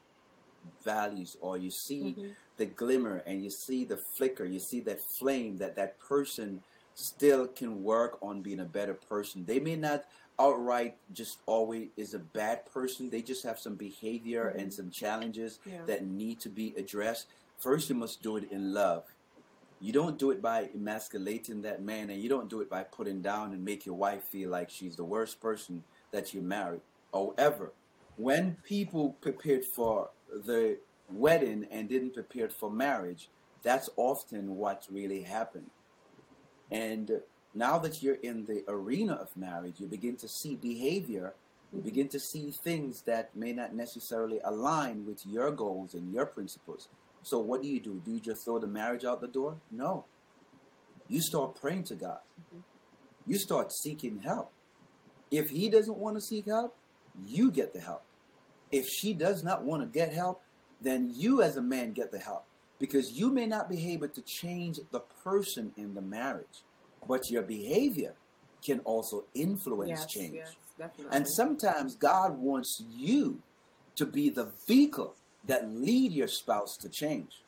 [0.83, 2.35] values or you see Mhm.
[2.57, 6.61] The glimmer and you see the flicker, you see that flame that that person
[6.95, 9.45] still can work on being a better person.
[9.45, 10.05] They may not
[10.39, 13.09] outright just always is a bad person.
[13.09, 14.59] They just have some behavior mm-hmm.
[14.59, 15.79] and some challenges yeah.
[15.87, 17.27] that need to be addressed.
[17.57, 19.03] First, you must do it in love.
[19.79, 23.21] You don't do it by emasculating that man, and you don't do it by putting
[23.21, 26.81] down and make your wife feel like she's the worst person that you married.
[27.13, 27.73] However,
[28.15, 30.09] when people prepared for
[30.45, 30.77] the
[31.13, 33.29] wedding and didn't prepare for marriage,
[33.61, 35.69] that's often what really happened.
[36.71, 37.21] And
[37.53, 41.33] now that you're in the arena of marriage, you begin to see behavior,
[41.71, 46.25] you begin to see things that may not necessarily align with your goals and your
[46.25, 46.89] principles.
[47.23, 48.01] So, what do you do?
[48.03, 49.57] Do you just throw the marriage out the door?
[49.71, 50.05] No.
[51.07, 52.19] You start praying to God.
[53.25, 54.51] You start seeking help.
[55.31, 56.75] If he doesn't want to seek help,
[57.25, 58.03] you get the help.
[58.71, 60.41] If she does not want to get help,
[60.83, 62.45] then you as a man get the help.
[62.79, 66.63] Because you may not be able to change the person in the marriage,
[67.07, 68.13] but your behavior
[68.65, 70.35] can also influence yes, change.
[70.79, 73.41] Yes, and sometimes God wants you
[73.95, 75.15] to be the vehicle
[75.45, 77.41] that lead your spouse to change.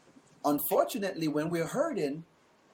[0.44, 2.24] Unfortunately, when we're hurting,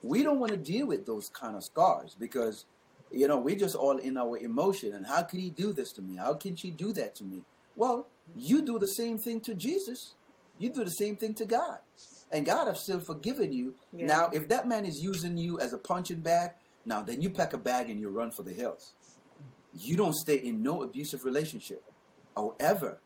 [0.03, 2.65] we don't want to deal with those kind of scars because
[3.11, 6.01] you know we're just all in our emotion and how could he do this to
[6.01, 7.41] me how can she do that to me
[7.75, 10.13] well you do the same thing to jesus
[10.61, 11.79] you do the same thing to god
[12.31, 14.05] and god has still forgiven you yeah.
[14.05, 16.51] now if that man is using you as a punching bag
[16.85, 18.93] now then you pack a bag and you run for the hills
[19.73, 21.83] you don't stay in no abusive relationship
[22.35, 22.99] however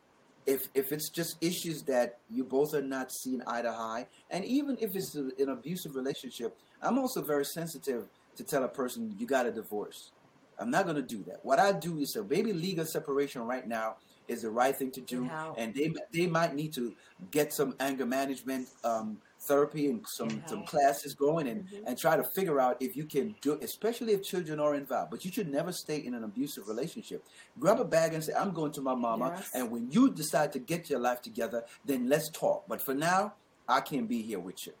[0.46, 4.44] if if it's just issues that you both are not seeing eye to eye, and
[4.44, 9.14] even if it's a, an abusive relationship, I'm also very sensitive to tell a person
[9.18, 10.12] you got a divorce.
[10.58, 11.40] I'm not going to do that.
[11.42, 13.96] What I do is a baby legal separation right now
[14.28, 16.94] is the right thing to do, and they they might need to
[17.30, 21.86] get some anger management um, therapy and some some classes going and mm-hmm.
[21.86, 25.24] and try to figure out if you can do especially if children are involved but
[25.24, 27.24] you should never stay in an abusive relationship.
[27.58, 29.50] Grab a bag and say i'm going to my mama yes.
[29.54, 32.64] and when you decide to get your life together then let's talk.
[32.68, 33.34] But for now
[33.68, 34.72] i can't be here with you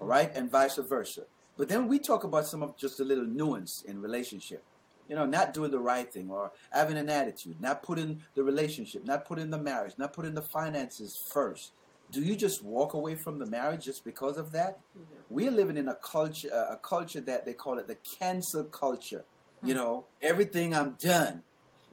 [0.00, 0.34] all right?
[0.34, 1.22] And vice versa.
[1.56, 4.62] But then we talk about some of just a little nuance in relationship
[5.08, 9.04] you know, not doing the right thing or having an attitude, not putting the relationship,
[9.04, 11.72] not putting the marriage, not putting the finances first
[12.14, 14.78] do you just walk away from the marriage just because of that?
[14.96, 15.14] Mm-hmm.
[15.30, 19.24] We're living in a culture, a culture that they call it the cancel culture.
[19.58, 19.68] Mm-hmm.
[19.68, 21.42] You know, everything I'm done.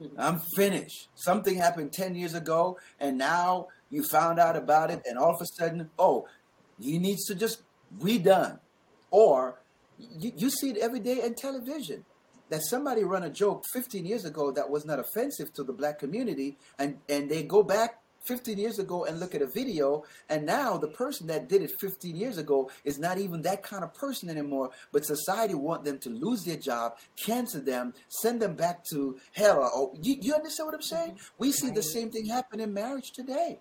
[0.00, 0.20] Mm-hmm.
[0.20, 1.08] I'm finished.
[1.14, 5.40] Something happened 10 years ago, and now you found out about it, and all of
[5.40, 6.28] a sudden, oh,
[6.80, 7.62] he needs to just
[8.02, 8.60] be done.
[9.10, 9.60] Or
[9.98, 12.04] you, you see it every day in television
[12.52, 15.98] that somebody run a joke 15 years ago that was not offensive to the black
[15.98, 20.46] community, and, and they go back 15 years ago and look at a video and
[20.46, 23.92] now the person that did it 15 years ago is not even that kind of
[23.94, 28.84] person anymore but society want them to lose their job cancel them send them back
[28.84, 29.68] to hell.
[29.74, 31.18] Oh, you, you understand what i'm saying?
[31.36, 33.58] We see the same thing happen in marriage today.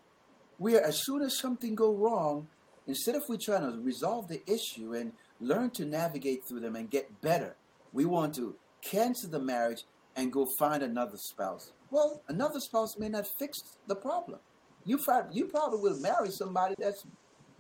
[0.60, 2.48] Where as soon as something go wrong
[2.86, 6.88] instead of we trying to resolve the issue and learn to navigate through them and
[6.88, 7.56] get better
[7.94, 9.84] we want to cancel the marriage
[10.16, 14.40] and go find another spouse well another spouse may not fix the problem
[14.86, 17.06] you probably you probably will marry somebody that's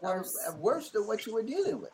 [0.01, 0.33] worse.
[0.47, 1.91] Uh, worse than what you were dealing with.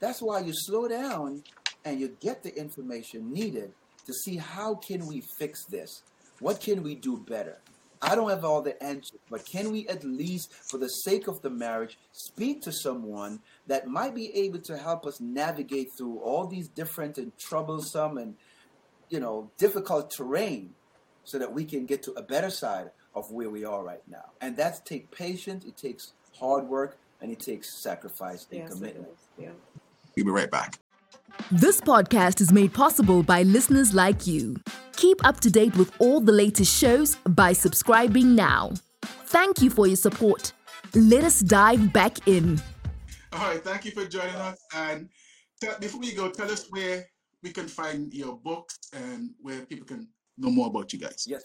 [0.00, 1.42] That's why you slow down
[1.84, 3.72] and you get the information needed
[4.06, 6.02] to see how can we fix this?
[6.40, 7.58] What can we do better?
[8.04, 11.40] I don't have all the answers, but can we at least, for the sake of
[11.40, 16.48] the marriage, speak to someone that might be able to help us navigate through all
[16.48, 18.34] these different and troublesome and
[19.12, 20.70] you know difficult terrain
[21.24, 24.24] so that we can get to a better side of where we are right now.
[24.40, 29.12] And that's take patience, it takes hard work, and it takes sacrifice and yes, commitment.
[29.38, 29.50] Yeah.
[30.16, 30.78] We'll be right back.
[31.50, 34.56] This podcast is made possible by listeners like you.
[34.96, 38.72] Keep up to date with all the latest shows by subscribing now.
[39.26, 40.52] Thank you for your support.
[40.94, 42.60] Let us dive back in.
[43.32, 44.58] All right, thank you for joining us.
[44.74, 45.08] And
[45.60, 47.06] tell, before we go, tell us where
[47.42, 51.24] we can find your books and where people can know more about you guys.
[51.26, 51.42] Yes,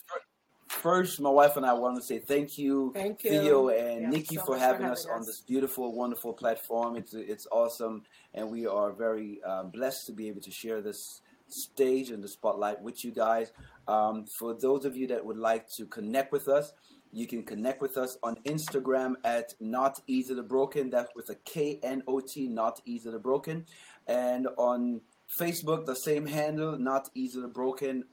[0.68, 3.32] first, my wife and I want to say thank you, thank you.
[3.32, 6.96] Theo and yeah, Nikki, so for, having for, having us on this beautiful, wonderful platform.
[6.96, 11.22] It's it's awesome, and we are very um, blessed to be able to share this
[11.50, 13.52] stage and the spotlight with you guys.
[13.88, 16.74] Um, for those of you that would like to connect with us,
[17.14, 20.90] you can connect with us on Instagram at Not Easily Broken.
[20.90, 23.66] That's with a K N O T, Not Easily Broken,
[24.08, 25.02] and on
[25.40, 28.06] Facebook, the same handle, Not Easily Broken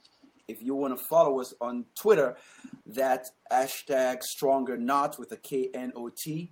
[0.47, 2.37] if you want to follow us on Twitter,
[2.85, 6.51] that hashtag stronger not with a K N O T.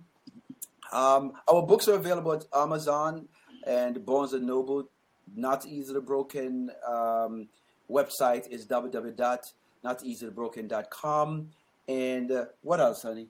[0.92, 3.28] Um, our books are available at Amazon
[3.64, 4.88] and Barnes and Noble.
[5.36, 7.48] Not easily broken um,
[7.88, 9.38] website is www
[9.84, 11.50] noteasilybroken.com.
[11.86, 13.28] And uh, what else, honey?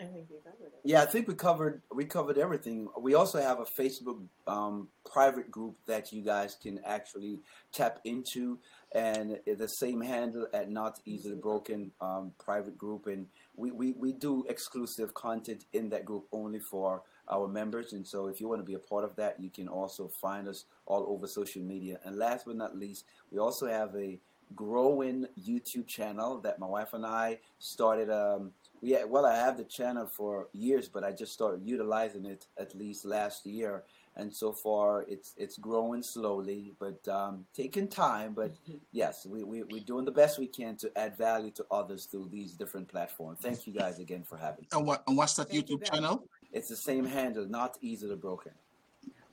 [0.00, 0.80] I think you covered it.
[0.84, 2.88] Yeah, I think we covered we covered everything.
[2.98, 7.40] We also have a Facebook um, private group that you guys can actually
[7.72, 8.58] tap into,
[8.94, 14.12] and the same handle at Not Easily Broken um, private group, and we, we, we
[14.12, 17.92] do exclusive content in that group only for our members.
[17.92, 20.46] And so, if you want to be a part of that, you can also find
[20.46, 21.98] us all over social media.
[22.04, 24.18] And last but not least, we also have a
[24.54, 28.10] growing YouTube channel that my wife and I started.
[28.10, 32.46] Um, yeah, well, I have the channel for years, but I just started utilizing it
[32.58, 33.84] at least last year,
[34.16, 38.34] and so far it's it's growing slowly, but um, taking time.
[38.34, 38.54] But
[38.92, 42.28] yes, we, we we're doing the best we can to add value to others through
[42.30, 43.38] these different platforms.
[43.40, 44.68] Thank you guys again for having me.
[44.72, 45.90] And what and what's that Thank YouTube guys.
[45.90, 46.28] channel?
[46.52, 48.52] It's the same handle, not easily broken.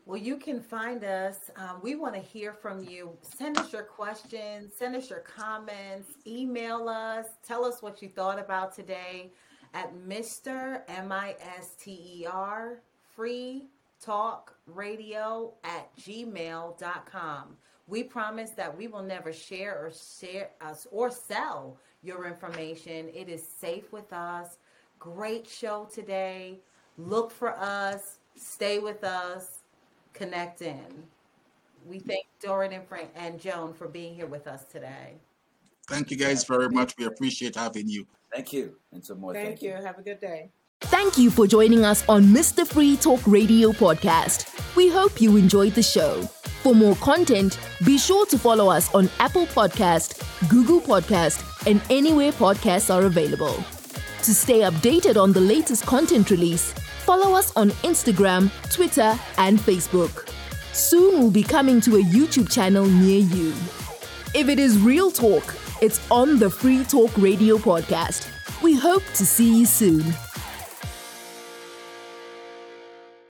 [0.05, 1.49] Well, you can find us.
[1.55, 3.11] Um, we want to hear from you.
[3.21, 8.37] Send us your questions, send us your comments, email us, tell us what you thought
[8.37, 9.31] about today
[9.73, 10.81] at Mr.
[10.89, 12.81] M I S T E R
[13.15, 13.69] free
[14.01, 17.55] talk radio at gmail.com.
[17.87, 23.07] We promise that we will never share or share us or sell your information.
[23.13, 24.57] It is safe with us.
[24.99, 26.59] Great show today.
[26.97, 29.62] Look for us, stay with us
[30.13, 31.03] connect in.
[31.85, 35.15] We thank Doran and Frank and Joan for being here with us today.
[35.87, 36.93] Thank you guys very much.
[36.97, 38.07] We appreciate having you.
[38.33, 39.33] Thank you, and some more.
[39.33, 39.71] Thank, you.
[39.71, 40.49] Have a good day.
[40.81, 42.65] Thank you for joining us on Mr.
[42.65, 44.75] Free Talk Radio podcast.
[44.75, 46.21] We hope you enjoyed the show.
[46.63, 52.31] For more content, be sure to follow us on Apple Podcast, Google Podcast, and anywhere
[52.31, 53.63] podcasts are available.
[54.23, 56.71] To stay updated on the latest content release,
[57.03, 60.29] follow us on Instagram, Twitter, and Facebook.
[60.71, 63.49] Soon we'll be coming to a YouTube channel near you.
[64.33, 68.29] If it is real talk, it's on the Free Talk Radio podcast.
[68.61, 70.05] We hope to see you soon.